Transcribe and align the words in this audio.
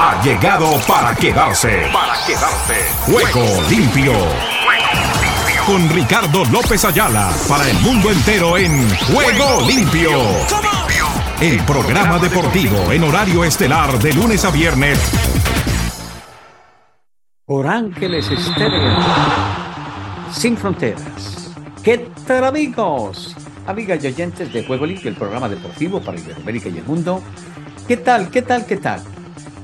ha 0.00 0.22
llegado 0.22 0.78
para 0.86 1.12
quedarse. 1.12 1.90
Para 1.92 2.14
quedarse. 2.24 2.74
Juego 3.00 3.44
limpio. 3.68 4.12
Con 5.66 5.88
Ricardo 5.88 6.44
López 6.52 6.84
Ayala 6.84 7.32
para 7.48 7.68
el 7.68 7.76
mundo 7.80 8.08
entero 8.08 8.56
en 8.56 8.88
Juego 8.96 9.66
limpio. 9.66 10.10
El 11.40 11.58
programa 11.64 12.20
deportivo 12.20 12.92
en 12.92 13.02
horario 13.02 13.42
estelar 13.42 13.98
de 13.98 14.12
lunes 14.12 14.44
a 14.44 14.52
viernes. 14.52 15.00
Por 17.44 17.66
Ángeles 17.66 18.30
Estéreo. 18.30 18.98
Sin 20.30 20.56
fronteras. 20.56 21.50
¿Qué 21.82 22.08
tal 22.24 22.44
amigos? 22.44 23.34
Amigas 23.66 24.04
y 24.04 24.06
oyentes 24.06 24.52
de 24.52 24.64
Juego 24.64 24.86
Limpio, 24.86 25.10
el 25.10 25.16
programa 25.16 25.48
deportivo 25.48 26.00
para 26.00 26.18
Iberoamérica 26.18 26.68
y 26.68 26.78
el 26.78 26.84
mundo. 26.84 27.20
¿Qué 27.88 27.96
tal? 27.96 28.30
¿Qué 28.30 28.42
tal? 28.42 28.64
¿Qué 28.64 28.76
tal? 28.76 29.02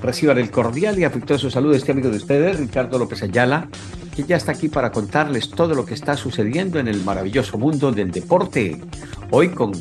Reciban 0.05 0.37
el 0.37 0.51
cordial 0.51 0.99
y 0.99 1.05
afectuoso 1.05 1.49
saludo 1.49 1.73
de 1.73 1.79
este 1.79 1.93
amigo 1.93 2.11
de 2.11 2.19
ustedes, 2.19 2.59
Ricardo 2.59 2.99
López 2.99 3.23
Ayala, 3.23 3.69
que 4.15 4.25
ya 4.25 4.37
está 4.37 4.53
aquí 4.53 4.69
para 4.69 4.93
contarles 4.93 5.49
todo 5.49 5.75
lo 5.75 5.87
que 5.87 5.95
está 5.95 6.15
sucediendo 6.15 6.79
en 6.79 6.89
el 6.89 7.03
maravilloso 7.03 7.57
mundo 7.57 7.91
del 7.91 8.11
deporte. 8.11 8.83
Hoy 9.31 9.49
con 9.49 9.73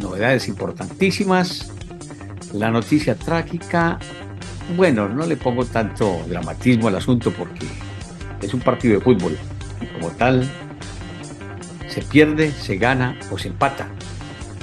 novedades 0.00 0.48
importantísimas, 0.48 1.70
la 2.54 2.70
noticia 2.70 3.14
trágica. 3.14 3.98
Bueno, 4.74 5.06
no 5.06 5.26
le 5.26 5.36
pongo 5.36 5.66
tanto 5.66 6.22
dramatismo 6.26 6.88
al 6.88 6.96
asunto 6.96 7.30
porque 7.30 7.66
es 8.40 8.54
un 8.54 8.60
partido 8.60 8.94
de 8.94 9.04
fútbol 9.04 9.36
y 9.82 9.86
como 9.98 10.08
tal 10.12 10.50
se 11.88 12.00
pierde, 12.00 12.52
se 12.52 12.78
gana 12.78 13.18
o 13.30 13.36
se 13.36 13.48
empata. 13.48 13.86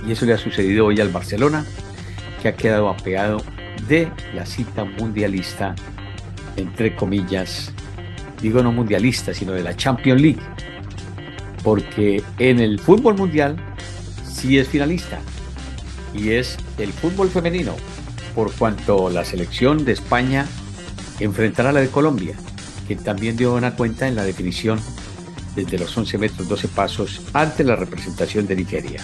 Y 0.07 0.13
eso 0.13 0.26
le 0.26 0.34
ha 0.34 0.40
sucedido 0.40 0.87
hoy 0.87 0.99
al 0.99 1.09
Barcelona, 1.09 1.63
que 2.41 2.48
ha 2.48 2.55
quedado 2.55 2.90
apeado 2.90 3.37
de 3.88 4.11
la 4.33 4.45
cita 4.45 4.83
mundialista, 4.83 5.75
entre 6.55 6.95
comillas, 6.95 7.71
digo 8.41 8.62
no 8.63 8.71
mundialista, 8.71 9.34
sino 9.34 9.54
de 9.54 9.63
la 9.63 9.76
Champions 9.76 10.21
League, 10.21 10.41
porque 11.63 12.23
en 12.37 12.59
el 12.59 12.79
fútbol 12.79 13.15
mundial 13.15 13.57
sí 14.23 14.57
es 14.57 14.67
finalista, 14.67 15.20
y 16.13 16.31
es 16.31 16.57
el 16.77 16.91
fútbol 16.91 17.29
femenino, 17.29 17.76
por 18.35 18.51
cuanto 18.54 19.09
la 19.09 19.26
selección 19.26 19.85
de 19.85 19.93
España 19.93 20.45
enfrentará 21.20 21.70
a 21.70 21.73
la 21.73 21.82
de 21.82 21.89
Colombia, 21.89 22.35
que 22.87 22.95
también 22.95 23.37
dio 23.37 23.54
una 23.54 23.76
cuenta 23.76 24.07
en 24.07 24.15
la 24.15 24.23
definición 24.23 24.79
desde 25.55 25.77
los 25.77 25.95
11 25.95 26.17
metros 26.17 26.48
12 26.48 26.67
pasos 26.70 27.21
ante 27.34 27.63
la 27.63 27.76
representación 27.76 28.48
de 28.48 28.55
Nigeria. 28.55 29.01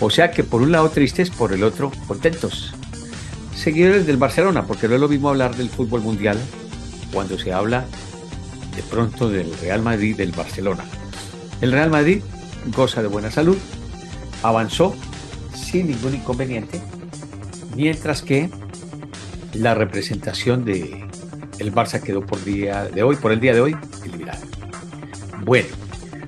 O 0.00 0.10
sea 0.10 0.30
que 0.30 0.44
por 0.44 0.62
un 0.62 0.72
lado 0.72 0.88
tristes, 0.90 1.30
por 1.30 1.52
el 1.52 1.64
otro 1.64 1.90
contentos. 2.06 2.74
Seguidores 3.64 4.06
del 4.06 4.18
Barcelona, 4.18 4.66
porque 4.66 4.88
no 4.88 4.94
es 4.94 5.00
lo 5.00 5.08
mismo 5.08 5.30
hablar 5.30 5.56
del 5.56 5.70
fútbol 5.70 6.02
mundial 6.02 6.38
cuando 7.10 7.38
se 7.38 7.50
habla 7.50 7.86
de 8.76 8.82
pronto 8.82 9.30
del 9.30 9.56
Real 9.56 9.80
Madrid 9.80 10.14
del 10.14 10.32
Barcelona. 10.32 10.84
El 11.62 11.72
Real 11.72 11.88
Madrid 11.88 12.20
goza 12.76 13.00
de 13.00 13.08
buena 13.08 13.30
salud, 13.30 13.56
avanzó 14.42 14.94
sin 15.54 15.86
ningún 15.86 16.14
inconveniente, 16.14 16.82
mientras 17.74 18.20
que 18.20 18.50
la 19.54 19.74
representación 19.74 20.66
de 20.66 21.02
el 21.58 21.72
Barça 21.72 22.02
quedó 22.02 22.20
por 22.20 22.44
día 22.44 22.84
de 22.84 23.02
hoy, 23.02 23.16
por 23.16 23.32
el 23.32 23.40
día 23.40 23.54
de 23.54 23.62
hoy, 23.62 23.76
eliminada. 24.04 24.40
Bueno, 25.42 25.68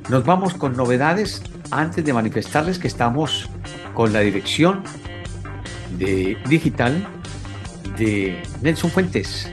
nos 0.08 0.24
vamos 0.24 0.54
con 0.54 0.74
novedades 0.74 1.42
antes 1.70 2.02
de 2.02 2.14
manifestarles 2.14 2.78
que 2.78 2.88
estamos 2.88 3.50
con 3.92 4.14
la 4.14 4.20
dirección 4.20 4.84
de 5.98 6.38
digital 6.48 7.06
de 7.98 8.42
Nelson 8.62 8.90
Fuentes 8.90 9.50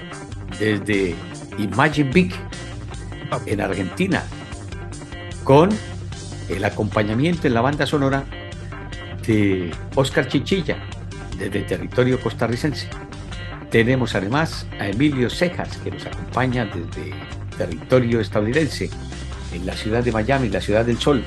desde 0.59 1.16
Imagine 1.58 2.11
Big 2.11 2.33
en 3.45 3.61
Argentina 3.61 4.23
con 5.44 5.69
el 6.50 6.63
acompañamiento 6.66 7.47
en 7.47 7.53
la 7.53 7.62
banda 7.62 7.85
sonora 7.85 8.25
de 9.25 9.72
Oscar 9.95 10.28
Chichilla 10.28 10.78
desde 11.38 11.62
territorio 11.62 12.19
costarricense. 12.22 12.88
Tenemos 13.72 14.13
además 14.16 14.67
a 14.79 14.88
Emilio 14.88 15.29
Cejas 15.29 15.78
que 15.78 15.91
nos 15.91 16.06
acompaña 16.06 16.66
desde 16.66 17.13
territorio 17.57 18.19
estadounidense 18.19 18.90
en 19.53 19.66
la 19.66 19.75
ciudad 19.75 20.03
de 20.03 20.12
Miami, 20.12 20.50
la 20.50 20.62
ciudad 20.62 20.85
del 20.85 21.00
sol. 21.00 21.23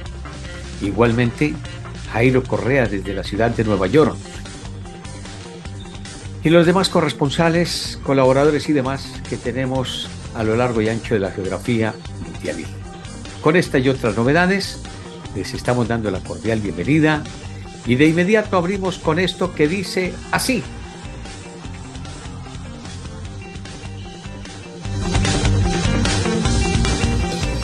Igualmente, 0.81 1.55
Jairo 2.13 2.43
Correa 2.43 2.87
desde 2.87 3.15
la 3.15 3.25
ciudad 3.25 3.51
de 3.51 3.65
Nueva 3.65 3.87
York. 3.87 4.17
Y 6.47 6.51
los 6.51 6.65
demás 6.65 6.89
corresponsales, 6.89 7.99
colaboradores 8.05 8.69
y 8.69 8.73
demás 8.73 9.09
que 9.29 9.37
tenemos 9.37 10.09
a 10.33 10.45
lo 10.45 10.55
largo 10.55 10.81
y 10.81 10.89
ancho 10.89 11.15
de 11.15 11.19
la 11.19 11.33
geografía 11.33 11.93
mundial. 12.23 12.65
Con 13.43 13.57
esta 13.57 13.81
y 13.81 13.89
otras 13.89 14.17
novedades, 14.17 14.79
les 15.34 15.55
estamos 15.55 15.89
dando 15.89 16.09
la 16.09 16.21
cordial 16.21 16.61
bienvenida 16.61 17.25
y 17.84 17.97
de 17.97 18.07
inmediato 18.07 18.57
abrimos 18.57 18.99
con 18.99 19.19
esto 19.19 19.57
que 19.57 19.67
dice 19.67 20.15
así. 20.31 20.62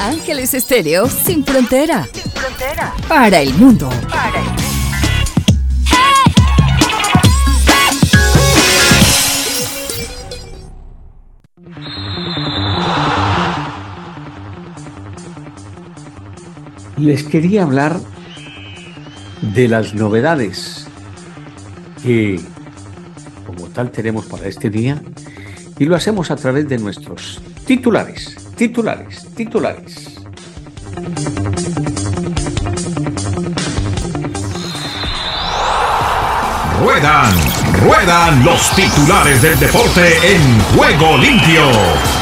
Ángeles 0.01 0.55
Estéreo 0.55 1.09
sin 1.09 1.45
frontera. 1.45 2.09
Sin 2.13 2.33
frontera. 2.33 2.93
Para 3.07 3.43
el 3.43 3.55
mundo. 3.55 3.89
Para 4.09 4.41
el 4.41 4.47
mundo. 4.47 4.72
Les 17.03 17.25
quería 17.25 17.65
hablar 17.65 17.99
de 19.41 19.67
las 19.67 19.93
novedades 19.93 20.87
que 22.01 22.39
como 23.45 23.67
tal 23.71 23.91
tenemos 23.91 24.27
para 24.27 24.47
este 24.47 24.71
día 24.71 25.03
y 25.81 25.87
lo 25.87 25.97
hacemos 25.97 26.31
a 26.31 26.37
través 26.37 26.69
de 26.69 26.79
nuestros 26.79 27.43
titulares, 27.67 28.37
titulares, 28.55 29.27
titulares. 29.35 30.21
Ruedan, 36.85 37.35
ruedan 37.85 38.45
los 38.45 38.71
titulares 38.77 39.43
del 39.43 39.59
deporte 39.59 40.07
en 40.23 40.61
juego 40.77 41.19
limpio. 41.19 42.22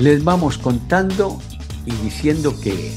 Les 0.00 0.24
vamos 0.24 0.56
contando 0.56 1.38
y 1.84 1.90
diciendo 2.02 2.58
que 2.58 2.96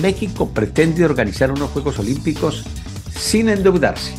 México 0.00 0.48
pretende 0.50 1.04
organizar 1.04 1.50
unos 1.50 1.70
Juegos 1.70 1.98
Olímpicos 1.98 2.62
sin 3.10 3.48
endeudarse. 3.48 4.14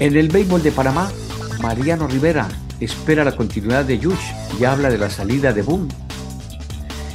En 0.00 0.18
el 0.18 0.28
béisbol 0.28 0.62
de 0.62 0.70
Panamá, 0.70 1.10
Mariano 1.62 2.08
Rivera 2.08 2.46
espera 2.78 3.24
la 3.24 3.34
continuidad 3.34 3.86
de 3.86 3.98
Yush 3.98 4.34
y 4.60 4.64
habla 4.64 4.90
de 4.90 4.98
la 4.98 5.08
salida 5.08 5.54
de 5.54 5.62
Boom. 5.62 5.88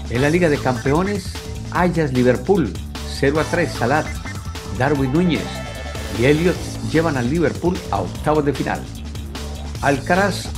En 0.10 0.24
la 0.24 0.32
Liga 0.32 0.50
de 0.50 0.58
Campeones, 0.58 1.34
Ayas 1.70 2.14
Liverpool, 2.14 2.74
0 3.20 3.40
a 3.40 3.44
3 3.44 3.72
Salat, 3.72 4.08
Darwin 4.80 5.14
Núñez 5.14 5.46
y 6.20 6.26
Elliot 6.26 6.58
llevan 6.92 7.16
al 7.16 7.30
Liverpool 7.30 7.78
a 7.92 8.02
octavos 8.02 8.44
de 8.44 8.54
final. 8.54 8.82
Alcaraz 9.84 10.55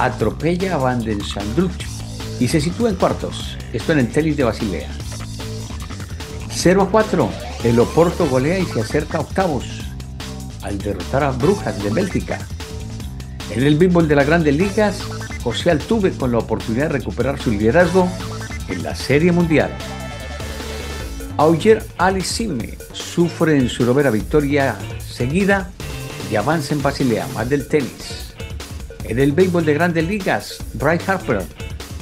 atropella 0.00 0.74
a 0.74 0.78
Van 0.78 1.04
den 1.04 1.22
Sandruch 1.22 1.86
y 2.38 2.48
se 2.48 2.60
sitúa 2.60 2.88
en 2.88 2.96
cuartos. 2.96 3.58
Esto 3.72 3.92
en 3.92 4.00
el 4.00 4.08
tenis 4.10 4.36
de 4.36 4.44
Basilea. 4.44 4.90
0 6.50 6.82
a 6.82 6.90
4. 6.90 7.30
El 7.64 7.78
Oporto 7.78 8.26
golea 8.26 8.58
y 8.58 8.64
se 8.64 8.80
acerca 8.80 9.18
a 9.18 9.20
octavos 9.20 9.64
al 10.62 10.78
derrotar 10.78 11.24
a 11.24 11.30
Brujas 11.30 11.82
de 11.82 11.90
Bélgica. 11.90 12.38
En 13.50 13.62
el 13.62 13.76
béisbol 13.76 14.08
de 14.08 14.16
las 14.16 14.26
grandes 14.26 14.56
ligas, 14.56 15.02
José 15.42 15.70
Altuve 15.70 16.12
con 16.12 16.32
la 16.32 16.38
oportunidad 16.38 16.86
de 16.86 16.98
recuperar 16.98 17.40
su 17.40 17.50
liderazgo 17.50 18.08
en 18.68 18.82
la 18.82 18.94
Serie 18.94 19.32
Mundial. 19.32 19.70
Auger 21.36 21.84
Sime 22.22 22.76
sufre 22.92 23.56
en 23.56 23.68
su 23.68 23.84
novena 23.84 24.10
victoria 24.10 24.76
seguida 24.98 25.70
y 26.30 26.36
avanza 26.36 26.74
en 26.74 26.82
Basilea, 26.82 27.26
más 27.34 27.48
del 27.48 27.66
tenis. 27.66 28.29
En 29.10 29.18
el 29.18 29.32
béisbol 29.32 29.64
de 29.64 29.74
grandes 29.74 30.06
ligas, 30.06 30.58
Bryce 30.74 31.10
Harper 31.10 31.42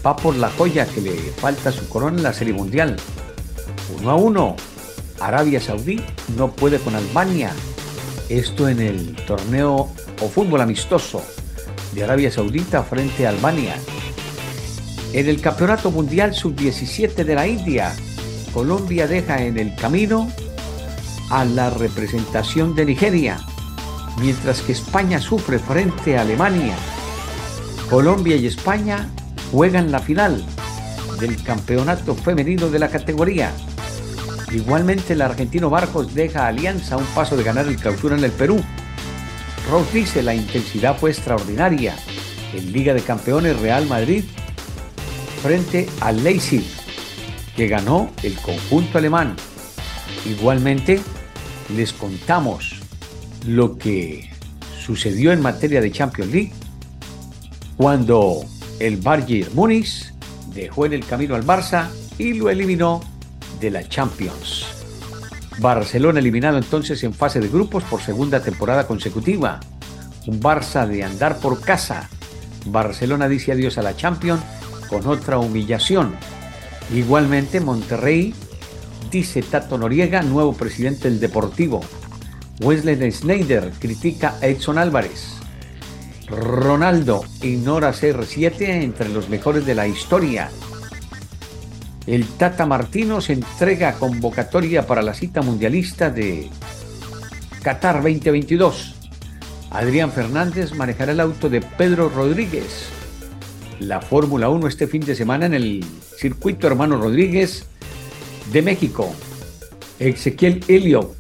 va 0.07 0.15
por 0.15 0.37
la 0.37 0.51
joya 0.51 0.85
que 0.85 1.01
le 1.01 1.15
falta 1.41 1.73
su 1.73 1.89
corona 1.89 2.19
en 2.19 2.23
la 2.23 2.35
Serie 2.35 2.53
Mundial. 2.53 2.97
1 3.99 4.11
a 4.11 4.15
1. 4.15 4.57
Arabia 5.19 5.59
Saudí 5.59 6.03
no 6.37 6.51
puede 6.51 6.79
con 6.79 6.95
Albania. 6.95 7.51
Esto 8.29 8.69
en 8.69 8.81
el 8.81 9.17
torneo 9.27 9.91
o 10.21 10.29
fútbol 10.29 10.61
amistoso 10.61 11.25
de 11.95 12.05
Arabia 12.05 12.31
Saudita 12.31 12.83
frente 12.83 13.27
a 13.27 13.31
Albania. 13.31 13.77
En 15.15 15.31
el 15.31 15.41
Campeonato 15.41 15.91
Mundial 15.91 16.35
Sub-17 16.35 17.25
de 17.25 17.35
la 17.35 17.47
India, 17.47 17.97
Colombia 18.53 19.07
deja 19.07 19.43
en 19.43 19.57
el 19.59 19.75
camino 19.77 20.31
a 21.31 21.47
la 21.47 21.71
representación 21.71 22.75
de 22.75 22.85
Nigeria, 22.85 23.41
mientras 24.21 24.61
que 24.61 24.73
España 24.73 25.19
sufre 25.19 25.59
frente 25.59 26.19
a 26.19 26.21
Alemania. 26.21 26.77
Colombia 27.89 28.37
y 28.37 28.47
España 28.47 29.09
juegan 29.51 29.91
la 29.91 29.99
final 29.99 30.45
del 31.19 31.43
campeonato 31.43 32.15
femenino 32.15 32.69
de 32.69 32.79
la 32.79 32.89
categoría. 32.89 33.51
Igualmente 34.53 35.15
el 35.15 35.23
argentino 35.23 35.71
Barcos 35.71 36.15
deja 36.15 36.47
Alianza 36.47 36.97
a 36.97 36.99
un 36.99 37.07
paso 37.07 37.35
de 37.35 37.45
ganar 37.45 37.67
el 37.67 37.77
clausura 37.77 38.17
en 38.17 38.25
el 38.25 38.31
Perú. 38.31 38.63
Ross 39.71 39.91
dice 39.93 40.23
la 40.23 40.35
intensidad 40.35 40.99
fue 40.99 41.11
extraordinaria. 41.11 41.97
En 42.53 42.73
Liga 42.73 42.93
de 42.93 43.01
Campeones 43.01 43.59
Real 43.59 43.87
Madrid 43.87 44.25
frente 45.43 45.89
al 46.01 46.23
Leipzig, 46.23 46.65
que 47.57 47.69
ganó 47.69 48.11
el 48.23 48.35
conjunto 48.35 48.99
alemán. 48.99 49.35
Igualmente 50.27 51.01
les 51.75 51.95
contamos 51.95 52.81
lo 53.47 53.79
que 53.79 54.31
sucedió 54.79 55.33
en 55.33 55.41
materia 55.41 55.81
de 55.81 55.91
Champions 55.91 56.33
League 56.33 56.53
cuando 57.79 58.45
el 58.81 58.97
Bayern 58.97 59.55
Múnich 59.55 60.13
dejó 60.53 60.85
en 60.85 60.95
el 60.95 61.07
camino 61.07 61.37
al 61.37 61.47
Barça 61.47 61.89
y 62.19 62.35
lo 62.35 62.51
eliminó 62.51 63.01
de 63.61 63.71
la 63.71 63.89
Champions. 63.89 64.67
Barcelona 65.61 66.19
eliminado 66.19 66.59
entonces 66.59 67.03
en 67.05 67.15
fase 67.15 67.39
de 67.39 67.49
grupos 67.49 67.85
por 67.85 68.03
segunda 68.03 68.41
temporada 68.41 68.87
consecutiva. 68.87 69.61
Un 70.27 70.41
Barça 70.41 70.89
de 70.89 71.05
andar 71.05 71.39
por 71.39 71.61
casa. 71.61 72.09
Barcelona 72.67 73.29
dice 73.29 73.53
adiós 73.53 73.79
a 73.79 73.83
la 73.83 73.97
Champions 73.97 74.43
con 74.91 75.07
otra 75.07 75.39
humillación. 75.39 76.17
Igualmente 76.93 77.61
Monterrey 77.61 78.35
dice 79.09 79.41
Tato 79.43 79.79
Noriega, 79.79 80.23
nuevo 80.23 80.53
presidente 80.53 81.09
del 81.09 81.21
Deportivo. 81.21 81.81
Wesley 82.61 83.13
Snyder 83.13 83.71
critica 83.79 84.35
a 84.43 84.49
Edson 84.49 84.79
Álvarez. 84.79 85.38
Ronaldo 86.31 87.25
ignora 87.43 87.93
CR7 87.93 88.83
entre 88.83 89.09
los 89.09 89.29
mejores 89.29 89.65
de 89.65 89.75
la 89.75 89.87
historia. 89.87 90.51
El 92.07 92.27
Tata 92.27 92.67
Martino 92.67 93.21
se 93.21 93.35
entrega 93.35 93.95
convocatoria 93.95 94.87
para 94.87 95.03
la 95.03 95.15
cita 95.15 95.43
mundialista 95.43 96.11
de 96.11 96.51
Qatar 97.63 97.97
2022. 97.97 98.95
Adrián 99.71 100.11
Fernández 100.13 100.75
manejará 100.75 101.13
el 101.13 101.21
auto 101.21 101.49
de 101.51 101.61
Pedro 101.61 102.09
Rodríguez. 102.09 102.89
La 103.81 104.01
Fórmula 104.01 104.49
1 104.49 104.67
este 104.69 104.87
fin 104.87 105.03
de 105.05 105.15
semana 105.15 105.47
en 105.47 105.55
el 105.55 105.85
circuito 106.19 106.67
Hermano 106.67 107.01
Rodríguez 107.01 107.67
de 108.53 108.63
México. 108.63 109.15
Ezequiel 109.99 110.65
Elliott 110.69 111.15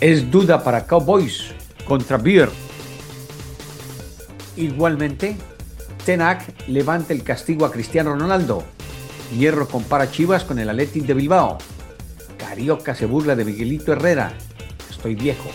es 0.00 0.30
duda 0.30 0.62
para 0.62 0.86
Cowboys 0.86 1.52
contra 1.86 2.16
Beer. 2.16 2.48
Igualmente, 4.56 5.36
Tenac 6.04 6.66
levanta 6.68 7.12
el 7.12 7.22
castigo 7.22 7.66
a 7.66 7.70
Cristiano 7.70 8.16
Ronaldo. 8.16 8.62
Hierro 9.36 9.68
compara 9.68 10.10
Chivas 10.10 10.44
con 10.44 10.58
el 10.58 10.70
Athletic 10.70 11.04
de 11.04 11.14
Bilbao. 11.14 11.58
Carioca 12.38 12.94
se 12.94 13.06
burla 13.06 13.36
de 13.36 13.44
Miguelito 13.44 13.92
Herrera. 13.92 14.32
Estoy 14.90 15.14
viejo. 15.14 15.50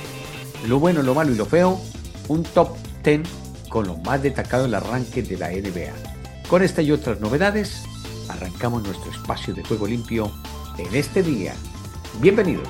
Lo 0.68 0.80
bueno, 0.80 1.01
lo 1.01 1.15
malo 1.15 1.31
y 1.31 1.36
lo 1.36 1.45
feo. 1.45 1.81
Un 2.27 2.44
top 2.44 2.77
10 3.03 3.21
con 3.69 3.88
lo 3.88 3.98
más 3.98 4.21
destacado 4.21 4.65
el 4.65 4.75
arranque 4.75 5.24
de 5.24 5.38
la 5.38 5.50
NBA. 5.50 6.47
Con 6.47 6.62
esta 6.62 6.81
y 6.81 6.92
otras 6.92 7.19
novedades, 7.19 7.83
arrancamos 8.27 8.83
nuestro 8.83 9.12
espacio 9.12 9.54
de 9.54 9.63
juego 9.63 9.88
limpio 9.88 10.31
en 10.77 10.94
este 10.94 11.24
día. 11.24 11.56
Bienvenidos. 12.19 12.68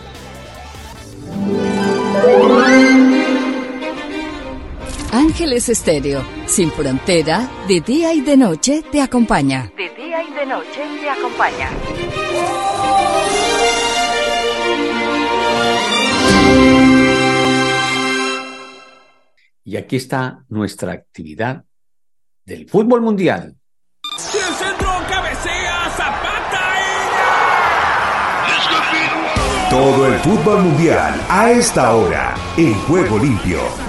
Ángeles 5.31 5.69
Estéreo, 5.69 6.25
sin 6.45 6.69
frontera, 6.71 7.49
de 7.65 7.79
día 7.79 8.13
y 8.13 8.19
de 8.19 8.35
noche 8.35 8.83
te 8.91 9.01
acompaña. 9.01 9.71
De 9.77 9.89
día 9.95 10.21
y 10.23 10.33
de 10.33 10.45
noche 10.45 10.81
te 10.99 11.09
acompaña. 11.09 11.69
Y 19.63 19.77
aquí 19.77 19.95
está 19.95 20.43
nuestra 20.49 20.91
actividad 20.91 21.63
del 22.43 22.67
fútbol 22.67 22.99
mundial. 22.99 23.55
el 24.03 24.53
centro 24.55 24.91
cabecea 25.07 25.89
Zapata 25.95 26.61
Todo 29.69 30.07
el 30.07 30.19
fútbol 30.19 30.61
mundial 30.61 31.25
a 31.29 31.51
esta 31.51 31.95
hora 31.95 32.35
en 32.57 32.73
Juego 32.81 33.17
Limpio. 33.17 33.80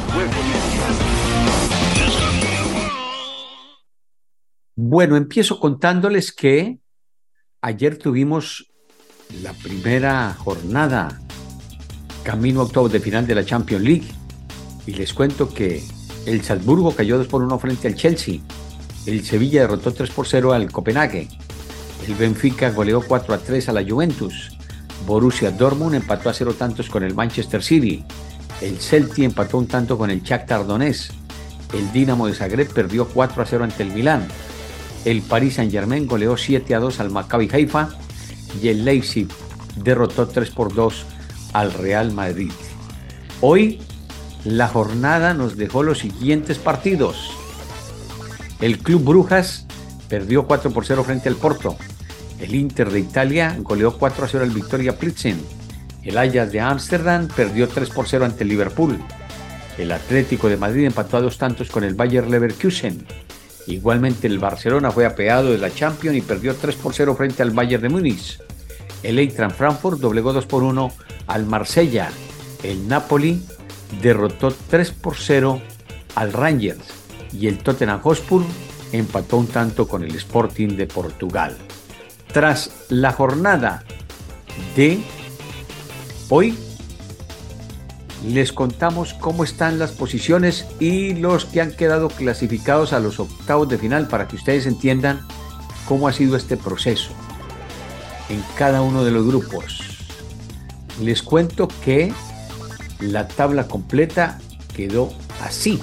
Bueno, 4.74 5.16
empiezo 5.16 5.60
contándoles 5.60 6.32
que 6.32 6.78
ayer 7.60 7.98
tuvimos 7.98 8.72
la 9.42 9.52
primera 9.52 10.32
jornada 10.32 11.20
camino 12.22 12.62
a 12.62 12.88
de 12.88 13.00
final 13.00 13.26
de 13.26 13.34
la 13.34 13.44
Champions 13.44 13.84
League. 13.84 14.08
Y 14.86 14.94
les 14.94 15.12
cuento 15.12 15.52
que 15.52 15.82
el 16.24 16.42
Salzburgo 16.42 16.94
cayó 16.94 17.18
2 17.18 17.26
por 17.26 17.42
1 17.42 17.58
frente 17.58 17.88
al 17.88 17.96
Chelsea, 17.96 18.40
el 19.04 19.24
Sevilla 19.24 19.62
derrotó 19.62 19.92
3 19.92 20.10
por 20.10 20.26
0 20.26 20.52
al 20.54 20.72
Copenhague, 20.72 21.28
el 22.06 22.14
Benfica 22.14 22.70
goleó 22.70 23.02
4 23.02 23.34
a 23.34 23.38
3 23.38 23.68
a 23.68 23.72
la 23.72 23.84
Juventus, 23.84 24.56
Borussia 25.06 25.50
Dortmund 25.50 25.94
empató 25.94 26.30
a 26.30 26.34
0 26.34 26.54
tantos 26.54 26.88
con 26.88 27.02
el 27.02 27.14
Manchester 27.14 27.62
City, 27.62 28.04
el 28.60 28.78
Celtic 28.78 29.24
empató 29.24 29.58
un 29.58 29.66
tanto 29.66 29.98
con 29.98 30.10
el 30.10 30.22
Shakhtar 30.22 30.66
Donetsk, 30.66 31.12
el 31.74 31.92
Dinamo 31.92 32.26
de 32.26 32.34
Zagreb 32.34 32.72
perdió 32.72 33.06
4 33.08 33.42
a 33.42 33.46
0 33.46 33.64
ante 33.64 33.82
el 33.82 33.92
Milán, 33.92 34.26
el 35.04 35.22
Paris 35.22 35.54
Saint-Germain 35.54 36.06
goleó 36.06 36.36
7 36.36 36.74
a 36.74 36.78
2 36.78 37.00
al 37.00 37.10
Maccabi 37.10 37.48
Haifa 37.52 37.90
y 38.62 38.68
el 38.68 38.84
Leipzig 38.84 39.28
derrotó 39.76 40.28
3 40.28 40.50
por 40.50 40.74
2 40.74 41.04
al 41.52 41.72
Real 41.72 42.12
Madrid. 42.12 42.52
Hoy 43.40 43.80
la 44.44 44.68
jornada 44.68 45.34
nos 45.34 45.56
dejó 45.56 45.82
los 45.82 45.98
siguientes 45.98 46.58
partidos. 46.58 47.30
El 48.60 48.78
Club 48.78 49.04
Brujas 49.04 49.66
perdió 50.08 50.46
4 50.46 50.70
por 50.72 50.84
0 50.84 51.04
frente 51.04 51.28
al 51.28 51.36
Porto. 51.36 51.76
El 52.40 52.54
Inter 52.54 52.90
de 52.90 53.00
Italia 53.00 53.56
goleó 53.60 53.98
4 53.98 54.24
a 54.24 54.28
0 54.28 54.44
al 54.44 54.50
Victoria 54.50 54.98
Plitzen. 54.98 55.40
El 56.02 56.18
Ajax 56.18 56.52
de 56.52 56.60
Ámsterdam 56.60 57.28
perdió 57.28 57.68
3 57.68 57.90
por 57.90 58.08
0 58.08 58.24
ante 58.24 58.42
el 58.42 58.50
Liverpool. 58.50 58.98
El 59.78 59.92
Atlético 59.92 60.48
de 60.48 60.56
Madrid 60.56 60.86
empató 60.86 61.16
a 61.16 61.20
dos 61.20 61.38
tantos 61.38 61.70
con 61.70 61.84
el 61.84 61.94
Bayer 61.94 62.28
Leverkusen. 62.28 63.06
Igualmente 63.66 64.26
el 64.26 64.38
Barcelona 64.38 64.90
fue 64.90 65.06
apeado 65.06 65.50
de 65.50 65.58
la 65.58 65.72
Champions 65.72 66.16
y 66.16 66.20
perdió 66.20 66.54
3 66.54 66.74
por 66.76 66.94
0 66.94 67.14
frente 67.14 67.42
al 67.42 67.50
Bayern 67.50 67.82
de 67.82 67.88
Múnich. 67.88 68.38
El 69.02 69.18
Eintracht 69.18 69.56
Frankfurt 69.56 70.00
doblegó 70.00 70.32
2 70.32 70.46
por 70.46 70.62
1 70.62 70.92
al 71.26 71.46
Marsella. 71.46 72.10
El 72.62 72.88
Napoli 72.88 73.42
derrotó 74.00 74.54
3 74.70 74.90
por 74.92 75.16
0 75.16 75.60
al 76.14 76.32
Rangers 76.32 76.86
y 77.32 77.46
el 77.46 77.58
Tottenham 77.58 78.00
Hotspur 78.00 78.42
empató 78.92 79.38
un 79.38 79.46
tanto 79.46 79.88
con 79.88 80.02
el 80.02 80.14
Sporting 80.16 80.76
de 80.76 80.86
Portugal. 80.86 81.56
Tras 82.32 82.70
la 82.88 83.12
jornada 83.12 83.84
de 84.76 85.00
hoy, 86.28 86.56
les 88.26 88.52
contamos 88.52 89.14
cómo 89.14 89.44
están 89.44 89.78
las 89.78 89.92
posiciones 89.92 90.66
y 90.78 91.14
los 91.14 91.44
que 91.44 91.60
han 91.60 91.72
quedado 91.72 92.08
clasificados 92.08 92.92
a 92.92 93.00
los 93.00 93.18
octavos 93.18 93.68
de 93.68 93.78
final 93.78 94.06
para 94.08 94.28
que 94.28 94.36
ustedes 94.36 94.66
entiendan 94.66 95.20
cómo 95.86 96.08
ha 96.08 96.12
sido 96.12 96.36
este 96.36 96.56
proceso 96.56 97.10
en 98.28 98.42
cada 98.56 98.82
uno 98.82 99.04
de 99.04 99.10
los 99.10 99.26
grupos. 99.26 99.80
Les 101.00 101.22
cuento 101.22 101.68
que 101.84 102.12
la 103.00 103.26
tabla 103.26 103.66
completa 103.66 104.38
quedó 104.74 105.12
así. 105.42 105.80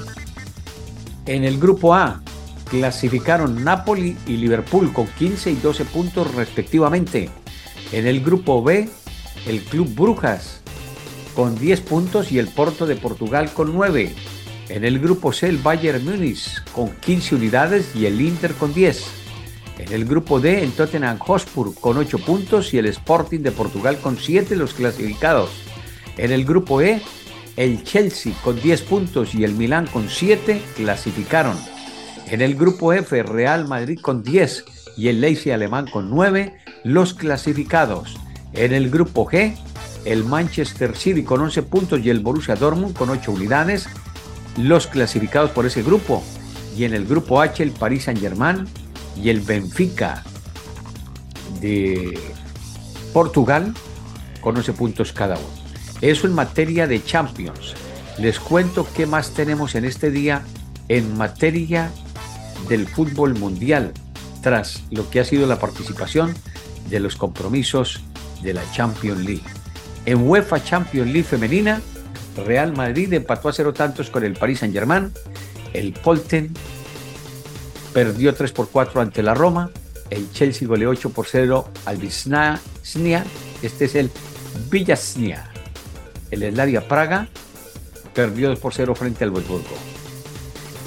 En 1.25 1.43
el 1.43 1.59
grupo 1.59 1.93
A 1.93 2.21
clasificaron 2.69 3.63
Napoli 3.63 4.15
y 4.25 4.37
Liverpool 4.37 4.93
con 4.93 5.07
15 5.07 5.51
y 5.51 5.55
12 5.55 5.85
puntos 5.85 6.33
respectivamente. 6.33 7.29
En 7.91 8.07
el 8.07 8.21
grupo 8.21 8.63
B, 8.63 8.89
el 9.47 9.63
Club 9.63 9.93
Brujas 9.93 10.58
con 11.29 11.57
10 11.57 11.81
puntos 11.81 12.31
y 12.31 12.39
el 12.39 12.47
Porto 12.47 12.85
de 12.85 12.95
Portugal 12.95 13.51
con 13.53 13.73
9. 13.73 14.13
En 14.69 14.85
el 14.85 14.99
grupo 14.99 15.33
C, 15.33 15.47
el 15.47 15.57
Bayern 15.57 16.03
Múnich 16.05 16.63
con 16.71 16.89
15 16.91 17.35
unidades 17.35 17.95
y 17.95 18.05
el 18.05 18.21
Inter 18.21 18.53
con 18.53 18.73
10. 18.73 19.03
En 19.79 19.93
el 19.93 20.05
grupo 20.05 20.39
D, 20.39 20.61
el 20.61 20.73
Tottenham 20.73 21.17
Hotspur 21.19 21.73
con 21.73 21.97
8 21.97 22.19
puntos 22.19 22.73
y 22.73 22.77
el 22.77 22.85
Sporting 22.87 23.39
de 23.39 23.51
Portugal 23.51 23.97
con 23.97 24.17
7 24.17 24.55
los 24.55 24.73
clasificados. 24.73 25.49
En 26.17 26.31
el 26.31 26.43
grupo 26.43 26.81
E, 26.81 27.01
el 27.55 27.83
Chelsea 27.83 28.33
con 28.43 28.61
10 28.61 28.81
puntos 28.83 29.33
y 29.33 29.43
el 29.43 29.53
Milán 29.53 29.87
con 29.87 30.09
7 30.09 30.61
clasificaron. 30.75 31.57
En 32.27 32.41
el 32.41 32.55
grupo 32.55 32.93
F, 32.93 33.23
Real 33.23 33.67
Madrid 33.67 33.99
con 34.01 34.21
10 34.21 34.65
y 34.97 35.07
el 35.07 35.21
Leipzig 35.21 35.53
alemán 35.53 35.87
con 35.87 36.09
9 36.09 36.53
los 36.83 37.13
clasificados. 37.13 38.17
En 38.53 38.73
el 38.73 38.89
grupo 38.89 39.25
G, 39.25 39.55
el 40.09 40.23
Manchester 40.25 40.97
City 40.97 41.23
con 41.23 41.39
11 41.39 41.61
puntos 41.63 41.99
y 42.03 42.09
el 42.09 42.19
Borussia 42.19 42.55
Dortmund 42.55 42.97
con 42.97 43.11
8 43.11 43.31
unidades, 43.31 43.87
los 44.57 44.87
clasificados 44.87 45.51
por 45.51 45.67
ese 45.67 45.83
grupo. 45.83 46.23
Y 46.75 46.85
en 46.85 46.95
el 46.95 47.05
grupo 47.05 47.41
H 47.41 47.61
el 47.61 47.71
Paris 47.71 48.05
Saint-Germain 48.05 48.65
y 49.15 49.29
el 49.29 49.41
Benfica 49.41 50.23
de 51.61 52.17
Portugal 53.13 53.73
con 54.41 54.57
11 54.57 54.73
puntos 54.73 55.13
cada 55.13 55.35
uno. 55.35 55.47
Eso 56.01 56.25
en 56.25 56.33
materia 56.33 56.87
de 56.87 57.03
Champions. 57.03 57.75
Les 58.17 58.39
cuento 58.39 58.87
qué 58.95 59.05
más 59.05 59.31
tenemos 59.35 59.75
en 59.75 59.85
este 59.85 60.09
día 60.09 60.41
en 60.87 61.17
materia 61.17 61.91
del 62.67 62.87
fútbol 62.87 63.37
mundial, 63.37 63.93
tras 64.41 64.81
lo 64.89 65.07
que 65.09 65.19
ha 65.19 65.23
sido 65.23 65.45
la 65.45 65.59
participación 65.59 66.33
de 66.89 66.99
los 66.99 67.15
compromisos 67.15 68.01
de 68.41 68.53
la 68.53 68.63
Champions 68.71 69.23
League. 69.23 69.58
En 70.05 70.27
UEFA 70.27 70.63
Champions 70.63 71.11
League 71.11 71.27
femenina, 71.27 71.81
Real 72.45 72.73
Madrid 72.73 73.13
empató 73.13 73.49
a 73.49 73.53
cero 73.53 73.73
tantos 73.73 74.09
con 74.09 74.23
el 74.23 74.33
Paris 74.33 74.59
Saint-Germain, 74.59 75.11
el 75.73 75.93
Polten 75.93 76.51
perdió 77.93 78.33
3 78.33 78.51
por 78.51 78.69
4 78.69 79.01
ante 79.01 79.23
la 79.23 79.33
Roma, 79.33 79.71
el 80.09 80.31
Chelsea 80.31 80.67
goleó 80.67 80.89
8 80.89 81.09
por 81.11 81.27
0 81.27 81.69
al 81.85 81.97
Visnia, 81.97 82.59
este 83.61 83.85
es 83.85 83.95
el 83.95 84.09
Villasnia. 84.69 85.49
El 86.31 86.49
Slavia 86.51 86.87
Praga 86.87 87.27
perdió 88.13 88.49
2 88.49 88.59
por 88.59 88.73
0 88.73 88.95
frente 88.95 89.23
al 89.23 89.31
Wolfsburgo. 89.31 89.75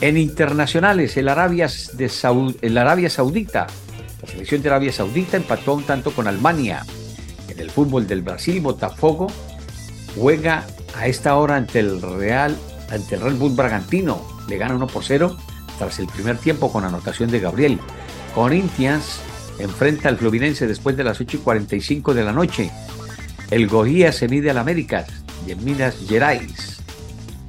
En 0.00 0.16
internacionales, 0.16 1.16
el 1.16 1.28
Arabia, 1.28 1.68
el 2.60 2.78
Arabia 2.78 3.10
Saudita, 3.10 3.66
la 4.20 4.28
selección 4.28 4.62
de 4.62 4.68
Arabia 4.68 4.92
Saudita 4.92 5.36
empató 5.36 5.74
un 5.74 5.84
tanto 5.84 6.12
con 6.12 6.26
Alemania. 6.26 6.84
En 7.52 7.60
el 7.60 7.70
fútbol 7.70 8.06
del 8.06 8.22
Brasil, 8.22 8.62
Botafogo 8.62 9.26
juega 10.16 10.66
a 10.96 11.06
esta 11.06 11.36
hora 11.36 11.56
ante 11.56 11.80
el 11.80 12.00
Real, 12.00 12.56
ante 12.90 13.16
el 13.16 13.20
Red 13.20 13.34
Bull 13.34 13.54
Bragantino. 13.54 14.26
Le 14.48 14.56
gana 14.56 14.74
1 14.74 14.86
por 14.86 15.04
0 15.04 15.36
tras 15.78 15.98
el 15.98 16.06
primer 16.06 16.38
tiempo 16.38 16.72
con 16.72 16.84
anotación 16.84 17.30
de 17.30 17.40
Gabriel. 17.40 17.78
Corinthians 18.34 19.20
enfrenta 19.58 20.08
al 20.08 20.16
Fluminense 20.16 20.66
después 20.66 20.96
de 20.96 21.04
las 21.04 21.20
8 21.20 21.36
y 21.36 21.40
45 21.40 22.14
de 22.14 22.24
la 22.24 22.32
noche. 22.32 22.70
El 23.50 23.68
Gojía 23.68 24.12
se 24.12 24.28
mide 24.28 24.48
al 24.48 24.56
América 24.56 25.04
en 25.46 25.62
Minas 25.62 25.96
Gerais. 26.08 26.80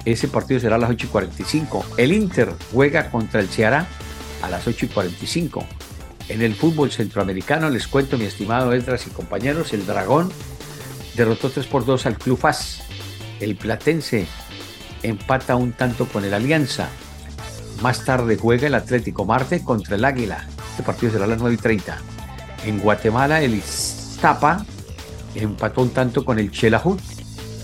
Ese 0.04 0.28
partido 0.28 0.60
será 0.60 0.76
a 0.76 0.78
las 0.78 0.90
8 0.90 1.06
y 1.06 1.08
45. 1.08 1.84
El 1.96 2.12
Inter 2.12 2.52
juega 2.74 3.10
contra 3.10 3.40
el 3.40 3.48
Ceará 3.48 3.88
a 4.42 4.50
las 4.50 4.66
8 4.66 4.84
y 4.84 4.88
45. 4.90 5.66
En 6.28 6.40
el 6.40 6.54
fútbol 6.54 6.90
centroamericano, 6.90 7.68
les 7.68 7.86
cuento, 7.86 8.16
mi 8.16 8.24
estimado 8.24 8.72
Esdras 8.72 9.06
y 9.06 9.10
compañeros, 9.10 9.72
el 9.72 9.86
Dragón 9.86 10.32
derrotó 11.16 11.50
3 11.50 11.66
por 11.66 11.84
2 11.84 12.06
al 12.06 12.18
Club 12.18 12.38
FAS. 12.38 12.82
El 13.40 13.56
Platense 13.56 14.26
empata 15.02 15.54
un 15.56 15.72
tanto 15.72 16.06
con 16.06 16.24
el 16.24 16.32
Alianza. 16.32 16.88
Más 17.82 18.04
tarde 18.04 18.38
juega 18.38 18.66
el 18.66 18.74
Atlético 18.74 19.26
Marte 19.26 19.62
contra 19.62 19.96
el 19.96 20.04
Águila. 20.04 20.46
Este 20.70 20.82
partido 20.82 21.12
será 21.12 21.24
a 21.24 21.28
las 21.28 21.38
9 21.38 21.54
y 21.54 21.58
30. 21.58 21.98
En 22.64 22.80
Guatemala, 22.80 23.42
el 23.42 23.54
Iztapa 23.54 24.64
empató 25.34 25.82
un 25.82 25.90
tanto 25.90 26.24
con 26.24 26.38
el 26.38 26.50
Chelajut. 26.50 27.00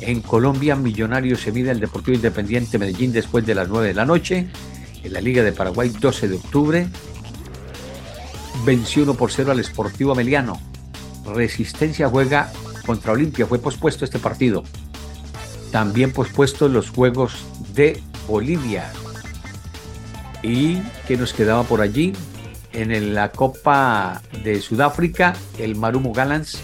En 0.02 0.20
Colombia, 0.20 0.76
Millonarios 0.76 1.40
se 1.40 1.52
mide 1.52 1.70
al 1.70 1.80
Deportivo 1.80 2.14
Independiente 2.14 2.78
Medellín 2.78 3.12
después 3.12 3.46
de 3.46 3.54
las 3.54 3.68
9 3.68 3.88
de 3.88 3.94
la 3.94 4.04
noche. 4.04 4.48
En 5.02 5.12
la 5.14 5.20
Liga 5.22 5.42
de 5.42 5.52
Paraguay, 5.52 5.88
12 5.88 6.28
de 6.28 6.36
octubre, 6.36 6.88
venció 8.64 9.02
1 9.02 9.14
por 9.14 9.32
0 9.32 9.52
al 9.52 9.64
Sportivo 9.64 10.12
Ameliano. 10.12 10.60
Resistencia 11.24 12.08
juega 12.08 12.52
contra 12.86 13.12
Olimpia. 13.12 13.46
Fue 13.46 13.58
pospuesto 13.58 14.04
este 14.04 14.18
partido. 14.18 14.64
También 15.70 16.12
pospuesto 16.12 16.68
los 16.68 16.90
Juegos 16.90 17.44
de 17.74 18.02
Bolivia. 18.26 18.90
¿Y 20.42 20.80
que 21.06 21.16
nos 21.16 21.32
quedaba 21.32 21.62
por 21.64 21.80
allí? 21.80 22.12
En 22.72 23.14
la 23.14 23.30
Copa 23.30 24.22
de 24.44 24.60
Sudáfrica, 24.60 25.34
el 25.58 25.74
Marumo 25.74 26.12
Gallants 26.12 26.58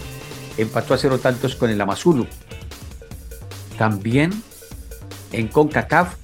empató 0.57 0.93
a 0.93 0.97
cero 0.97 1.19
tantos 1.19 1.55
con 1.55 1.69
el 1.69 1.79
Amazulu. 1.79 2.27
También 3.77 4.31
en 5.31 5.47
CONCACAF, 5.49 6.15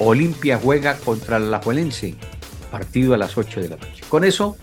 Olimpia 0.00 0.58
juega 0.62 0.96
contra 0.98 1.38
la 1.38 1.60
Juelense, 1.60 2.14
partido 2.70 3.14
a 3.14 3.18
las 3.18 3.38
8 3.38 3.60
de 3.60 3.68
la 3.70 3.76
noche. 3.76 4.02
Con 4.08 4.24
eso 4.24 4.56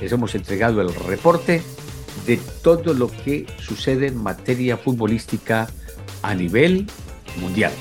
les 0.00 0.12
hemos 0.12 0.34
entregado 0.34 0.80
el 0.80 0.94
reporte 0.94 1.62
de 2.26 2.38
todo 2.62 2.94
lo 2.94 3.08
que 3.08 3.46
sucede 3.58 4.08
en 4.08 4.22
materia 4.22 4.76
futbolística 4.76 5.68
a 6.22 6.34
nivel 6.34 6.86
mundial. 7.40 7.72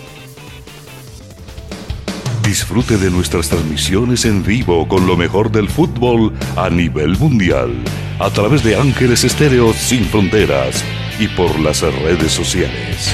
Disfrute 2.43 2.97
de 2.97 3.09
nuestras 3.09 3.49
transmisiones 3.49 4.25
en 4.25 4.43
vivo 4.43 4.87
con 4.87 5.07
lo 5.07 5.15
mejor 5.15 5.51
del 5.51 5.69
fútbol 5.69 6.33
a 6.57 6.69
nivel 6.69 7.17
mundial 7.17 7.71
a 8.19 8.29
través 8.29 8.63
de 8.63 8.75
Ángeles 8.75 9.23
Estéreo 9.23 9.73
Sin 9.73 10.05
Fronteras 10.05 10.83
y 11.19 11.27
por 11.29 11.57
las 11.59 11.81
redes 11.81 12.31
sociales. 12.31 13.13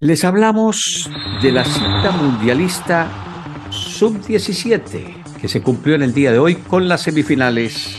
Les 0.00 0.24
hablamos 0.24 1.08
de 1.42 1.52
la 1.52 1.64
cita 1.64 2.10
mundialista 2.10 3.08
sub-17 3.70 5.21
que 5.42 5.48
se 5.48 5.60
cumplió 5.60 5.96
en 5.96 6.02
el 6.02 6.14
día 6.14 6.30
de 6.30 6.38
hoy 6.38 6.54
con 6.54 6.86
las 6.86 7.02
semifinales 7.02 7.96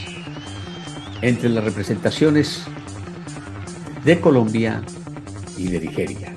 entre 1.22 1.50
las 1.50 1.62
representaciones 1.62 2.62
de 4.06 4.22
Colombia 4.22 4.82
y 5.58 5.68
de 5.68 5.82
Nigeria. 5.82 6.34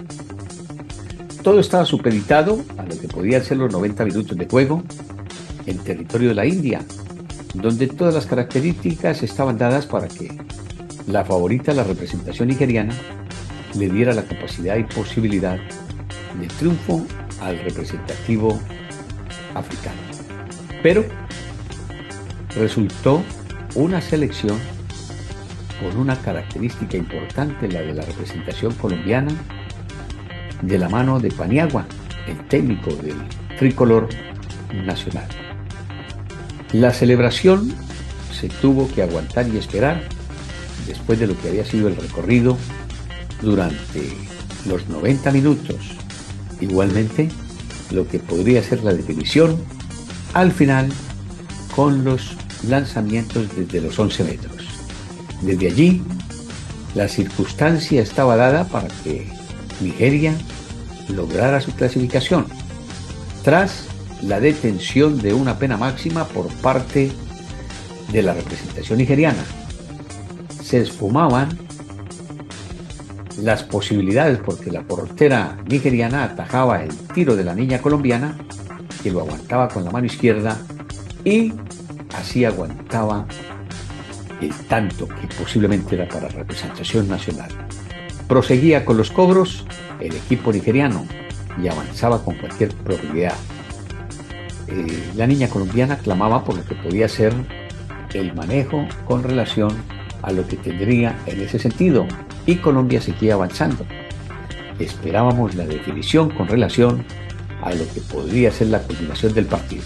Todo 1.44 1.60
estaba 1.60 1.84
supeditado 1.84 2.60
a 2.76 2.82
lo 2.82 2.98
que 2.98 3.06
podían 3.06 3.44
ser 3.44 3.58
los 3.58 3.70
90 3.70 4.04
minutos 4.04 4.36
de 4.36 4.46
juego 4.46 4.82
en 5.66 5.78
territorio 5.78 6.30
de 6.30 6.34
la 6.34 6.44
India, 6.44 6.80
donde 7.54 7.86
todas 7.86 8.12
las 8.12 8.26
características 8.26 9.22
estaban 9.22 9.58
dadas 9.58 9.86
para 9.86 10.08
que 10.08 10.36
la 11.06 11.24
favorita, 11.24 11.72
la 11.72 11.84
representación 11.84 12.48
nigeriana, 12.48 12.94
le 13.76 13.88
diera 13.88 14.12
la 14.12 14.24
capacidad 14.24 14.76
y 14.76 14.82
posibilidad 14.82 15.56
de 15.56 16.48
triunfo 16.58 17.06
al 17.40 17.60
representativo 17.60 18.58
africano. 19.54 20.05
Pero 20.82 21.04
resultó 22.54 23.22
una 23.74 24.00
selección 24.00 24.58
con 25.80 25.98
una 25.98 26.20
característica 26.20 26.96
importante, 26.96 27.68
la 27.68 27.82
de 27.82 27.94
la 27.94 28.02
representación 28.02 28.72
colombiana, 28.74 29.32
de 30.62 30.78
la 30.78 30.88
mano 30.88 31.20
de 31.20 31.30
Paniagua, 31.30 31.86
el 32.26 32.38
técnico 32.48 32.90
del 32.96 33.16
tricolor 33.58 34.08
nacional. 34.84 35.28
La 36.72 36.92
celebración 36.92 37.72
se 38.32 38.48
tuvo 38.48 38.88
que 38.88 39.02
aguantar 39.02 39.48
y 39.48 39.58
esperar 39.58 40.02
después 40.86 41.18
de 41.18 41.26
lo 41.26 41.38
que 41.38 41.48
había 41.48 41.64
sido 41.64 41.88
el 41.88 41.96
recorrido 41.96 42.56
durante 43.42 44.12
los 44.66 44.88
90 44.88 45.30
minutos. 45.32 45.76
Igualmente, 46.60 47.28
lo 47.90 48.08
que 48.08 48.18
podría 48.18 48.62
ser 48.62 48.82
la 48.82 48.92
definición 48.92 49.56
al 50.34 50.52
final 50.52 50.88
con 51.74 52.04
los 52.04 52.36
lanzamientos 52.68 53.48
desde 53.56 53.80
los 53.80 53.98
11 53.98 54.24
metros. 54.24 54.56
Desde 55.42 55.66
allí, 55.66 56.02
la 56.94 57.08
circunstancia 57.08 58.02
estaba 58.02 58.36
dada 58.36 58.64
para 58.64 58.88
que 59.04 59.28
Nigeria 59.80 60.34
lograra 61.08 61.60
su 61.60 61.72
clasificación, 61.72 62.46
tras 63.44 63.86
la 64.22 64.40
detención 64.40 65.18
de 65.20 65.34
una 65.34 65.58
pena 65.58 65.76
máxima 65.76 66.24
por 66.24 66.48
parte 66.54 67.12
de 68.12 68.22
la 68.22 68.32
representación 68.34 68.98
nigeriana. 68.98 69.44
Se 70.62 70.80
esfumaban 70.80 71.66
las 73.42 73.62
posibilidades 73.62 74.38
porque 74.38 74.70
la 74.70 74.82
portera 74.82 75.58
nigeriana 75.68 76.24
atajaba 76.24 76.82
el 76.82 76.96
tiro 77.14 77.36
de 77.36 77.44
la 77.44 77.54
niña 77.54 77.80
colombiana, 77.82 78.38
que 79.02 79.10
lo 79.10 79.20
aguantaba 79.20 79.68
con 79.68 79.84
la 79.84 79.90
mano 79.90 80.06
izquierda 80.06 80.58
y 81.24 81.52
así 82.14 82.44
aguantaba 82.44 83.26
el 84.40 84.54
tanto 84.68 85.08
que 85.08 85.26
posiblemente 85.38 85.94
era 85.94 86.08
para 86.08 86.28
representación 86.28 87.08
nacional. 87.08 87.50
Proseguía 88.28 88.84
con 88.84 88.96
los 88.96 89.10
cobros 89.10 89.64
el 90.00 90.14
equipo 90.14 90.52
nigeriano 90.52 91.06
y 91.62 91.68
avanzaba 91.68 92.22
con 92.22 92.34
cualquier 92.36 92.74
probabilidad. 92.74 93.34
Eh, 94.68 95.12
la 95.14 95.26
niña 95.26 95.48
colombiana 95.48 95.96
clamaba 95.98 96.44
por 96.44 96.56
lo 96.56 96.64
que 96.64 96.74
podía 96.74 97.08
ser 97.08 97.32
el 98.14 98.34
manejo 98.34 98.86
con 99.06 99.22
relación 99.22 99.70
a 100.22 100.32
lo 100.32 100.46
que 100.46 100.56
tendría 100.56 101.16
en 101.26 101.40
ese 101.40 101.58
sentido 101.58 102.06
y 102.46 102.56
Colombia 102.56 103.00
seguía 103.00 103.34
avanzando. 103.34 103.86
Esperábamos 104.78 105.54
la 105.54 105.66
definición 105.66 106.30
con 106.30 106.48
relación 106.48 107.04
a 107.66 107.74
lo 107.74 107.92
que 107.92 108.00
podría 108.00 108.52
ser 108.52 108.68
la 108.68 108.80
culminación 108.80 109.34
del 109.34 109.46
partido. 109.46 109.82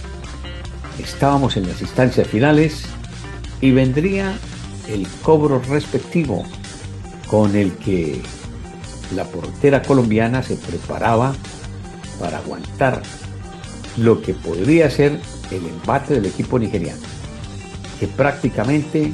Estábamos 1.02 1.56
en 1.56 1.66
las 1.66 1.80
instancias 1.80 2.28
finales 2.28 2.82
y 3.62 3.70
vendría 3.70 4.34
el 4.86 5.06
cobro 5.22 5.62
respectivo 5.66 6.44
con 7.26 7.56
el 7.56 7.72
que 7.72 8.20
la 9.14 9.24
portera 9.24 9.80
colombiana 9.82 10.42
se 10.42 10.56
preparaba 10.56 11.34
para 12.18 12.38
aguantar 12.38 13.02
lo 13.96 14.20
que 14.20 14.34
podría 14.34 14.90
ser 14.90 15.18
el 15.50 15.66
embate 15.66 16.14
del 16.14 16.26
equipo 16.26 16.58
nigeriano, 16.58 17.00
que 17.98 18.06
prácticamente 18.08 19.12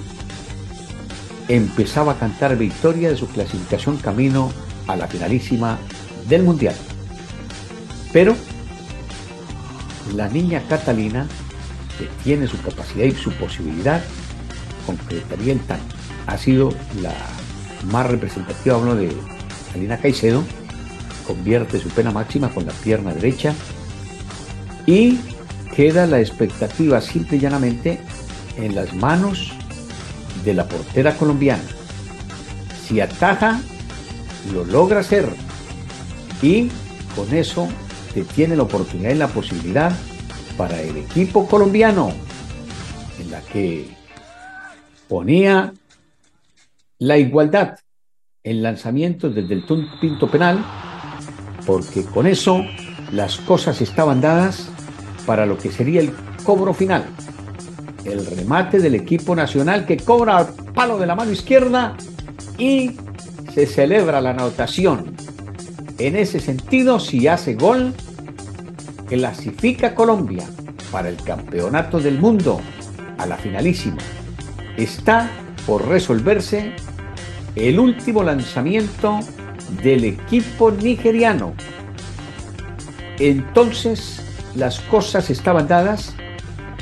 empezaba 1.46 2.12
a 2.12 2.18
cantar 2.18 2.58
victoria 2.58 3.10
de 3.10 3.16
su 3.16 3.28
clasificación 3.28 3.98
camino 3.98 4.52
a 4.88 4.96
la 4.96 5.06
finalísima 5.06 5.78
del 6.28 6.42
Mundial. 6.42 6.74
Pero 8.12 8.34
la 10.14 10.28
niña 10.28 10.62
Catalina, 10.68 11.26
que 11.98 12.08
tiene 12.22 12.46
su 12.46 12.60
capacidad 12.60 13.04
y 13.04 13.12
su 13.12 13.30
posibilidad, 13.32 14.02
concretaría 14.86 15.52
el 15.52 15.60
tanto. 15.60 15.94
Ha 16.26 16.38
sido 16.38 16.72
la 17.00 17.14
más 17.90 18.06
representativa, 18.06 18.76
hablo 18.76 18.94
de 18.94 19.12
Catalina 19.66 19.98
Caicedo, 19.98 20.42
convierte 21.26 21.80
su 21.80 21.88
pena 21.88 22.10
máxima 22.10 22.48
con 22.50 22.66
la 22.66 22.72
pierna 22.72 23.12
derecha 23.12 23.54
y 24.86 25.18
queda 25.74 26.06
la 26.06 26.20
expectativa 26.20 27.00
simple 27.00 27.36
y 27.36 27.40
llanamente 27.40 28.00
en 28.56 28.74
las 28.74 28.94
manos 28.94 29.52
de 30.44 30.54
la 30.54 30.66
portera 30.66 31.14
colombiana. 31.16 31.64
Si 32.86 33.00
ataja, 33.00 33.60
lo 34.52 34.64
logra 34.64 35.00
hacer 35.00 35.28
y 36.40 36.70
con 37.14 37.34
eso 37.34 37.68
tiene 38.24 38.56
la 38.56 38.62
oportunidad 38.64 39.10
y 39.10 39.14
la 39.14 39.28
posibilidad 39.28 39.92
para 40.56 40.80
el 40.80 40.96
equipo 40.96 41.46
colombiano 41.46 42.12
en 43.20 43.30
la 43.30 43.40
que 43.42 43.88
ponía 45.08 45.72
la 46.98 47.18
igualdad 47.18 47.78
en 48.42 48.62
lanzamientos 48.62 49.34
desde 49.34 49.54
el 49.54 49.64
pinto 50.00 50.30
penal, 50.30 50.64
porque 51.66 52.04
con 52.04 52.26
eso 52.26 52.62
las 53.12 53.38
cosas 53.38 53.80
estaban 53.80 54.20
dadas 54.20 54.68
para 55.26 55.46
lo 55.46 55.58
que 55.58 55.70
sería 55.70 56.00
el 56.00 56.12
cobro 56.44 56.72
final. 56.72 57.04
El 58.04 58.24
remate 58.24 58.78
del 58.78 58.94
equipo 58.94 59.34
nacional 59.34 59.84
que 59.84 59.96
cobra 59.96 60.38
al 60.38 60.54
palo 60.74 60.96
de 60.96 61.06
la 61.06 61.16
mano 61.16 61.32
izquierda 61.32 61.96
y 62.56 62.92
se 63.52 63.66
celebra 63.66 64.20
la 64.20 64.30
anotación. 64.30 65.16
En 65.98 66.14
ese 66.14 66.38
sentido, 66.38 67.00
si 67.00 67.26
hace 67.26 67.54
gol, 67.54 67.94
clasifica 69.06 69.94
Colombia 69.94 70.44
para 70.90 71.08
el 71.08 71.16
campeonato 71.16 72.00
del 72.00 72.18
mundo 72.18 72.60
a 73.18 73.26
la 73.26 73.36
finalísima. 73.36 73.98
Está 74.76 75.30
por 75.66 75.86
resolverse 75.88 76.72
el 77.54 77.78
último 77.78 78.22
lanzamiento 78.22 79.20
del 79.82 80.04
equipo 80.04 80.70
nigeriano. 80.70 81.54
Entonces, 83.18 84.22
las 84.54 84.80
cosas 84.80 85.30
estaban 85.30 85.66
dadas 85.66 86.14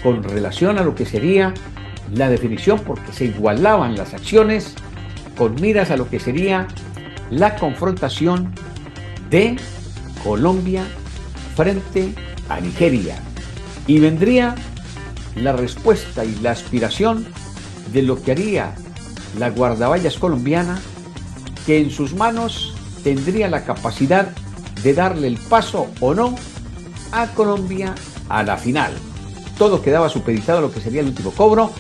con 0.03 0.23
relación 0.23 0.79
a 0.79 0.83
lo 0.83 0.95
que 0.95 1.07
sería 1.07 1.55
la 2.13 2.29
definición 2.29 2.81
porque 2.81 3.13
se 3.13 3.27
igualaban 3.27 3.97
las 3.97 4.13
acciones 4.13 4.75
con 5.37 5.55
miras 5.61 5.91
a 5.91 5.97
lo 5.97 6.09
que 6.09 6.21
sería 6.21 6.69
la 7.31 7.57
confrontación 7.57 8.53
de 9.31 9.57
Colombia 10.23 10.85
frente 11.55 12.15
a 12.49 12.61
Nigeria. 12.61 13.17
Y 13.87 13.99
vendría 13.99 14.55
la 15.37 15.53
respuesta 15.53 16.25
y 16.25 16.35
la 16.37 16.53
aspiración 16.53 17.27
de 17.93 18.03
lo 18.03 18.23
que 18.23 18.33
haría 18.33 18.75
la 19.39 19.51
guardaballas 19.51 20.19
colombiana, 20.19 20.81
que 21.67 21.79
en 21.79 21.91
sus 21.91 22.15
manos 22.15 22.75
tendría 23.03 23.49
la 23.49 23.65
capacidad 23.65 24.29
de 24.83 24.95
darle 24.95 25.27
el 25.27 25.39
paso 25.39 25.89
o 26.01 26.15
no 26.15 26.35
a 27.13 27.27
Colombia 27.29 27.95
a 28.29 28.43
la 28.43 28.57
final. 28.57 28.93
Todo 29.59 29.83
quedaba 29.83 30.09
supeditado 30.09 30.59
a 30.59 30.63
lo 30.63 30.73
que 30.73 30.81
sería 30.81 31.01
el 31.01 31.09
último 31.09 31.31
cobro. 31.31 31.71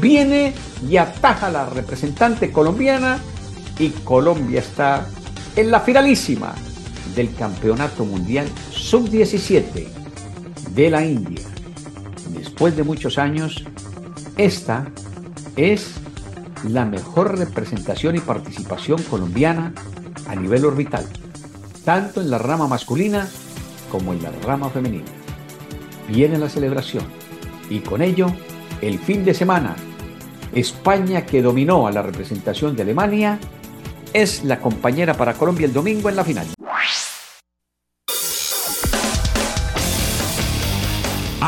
Viene 0.00 0.54
y 0.88 0.96
ataja 0.96 1.46
a 1.46 1.50
la 1.50 1.66
representante 1.66 2.50
colombiana 2.52 3.18
y 3.78 3.90
Colombia 3.90 4.60
está 4.60 5.06
en 5.56 5.70
la 5.70 5.80
finalísima 5.80 6.54
del 7.14 7.34
Campeonato 7.34 8.04
Mundial 8.04 8.48
Sub-17 8.84 9.86
de 10.74 10.90
la 10.90 11.02
India. 11.06 11.42
Después 12.36 12.76
de 12.76 12.82
muchos 12.82 13.16
años, 13.16 13.64
esta 14.36 14.86
es 15.56 15.94
la 16.68 16.84
mejor 16.84 17.38
representación 17.38 18.14
y 18.14 18.20
participación 18.20 19.02
colombiana 19.04 19.72
a 20.28 20.36
nivel 20.36 20.66
orbital, 20.66 21.06
tanto 21.82 22.20
en 22.20 22.28
la 22.28 22.36
rama 22.36 22.68
masculina 22.68 23.26
como 23.90 24.12
en 24.12 24.22
la 24.22 24.30
rama 24.44 24.68
femenina. 24.68 25.10
Viene 26.06 26.36
la 26.36 26.50
celebración 26.50 27.04
y 27.70 27.78
con 27.78 28.02
ello 28.02 28.26
el 28.82 28.98
fin 28.98 29.24
de 29.24 29.32
semana. 29.32 29.76
España 30.54 31.24
que 31.24 31.40
dominó 31.40 31.86
a 31.86 31.90
la 31.90 32.02
representación 32.02 32.76
de 32.76 32.82
Alemania 32.82 33.38
es 34.12 34.44
la 34.44 34.60
compañera 34.60 35.14
para 35.14 35.32
Colombia 35.32 35.64
el 35.64 35.72
domingo 35.72 36.10
en 36.10 36.16
la 36.16 36.24
final. 36.24 36.53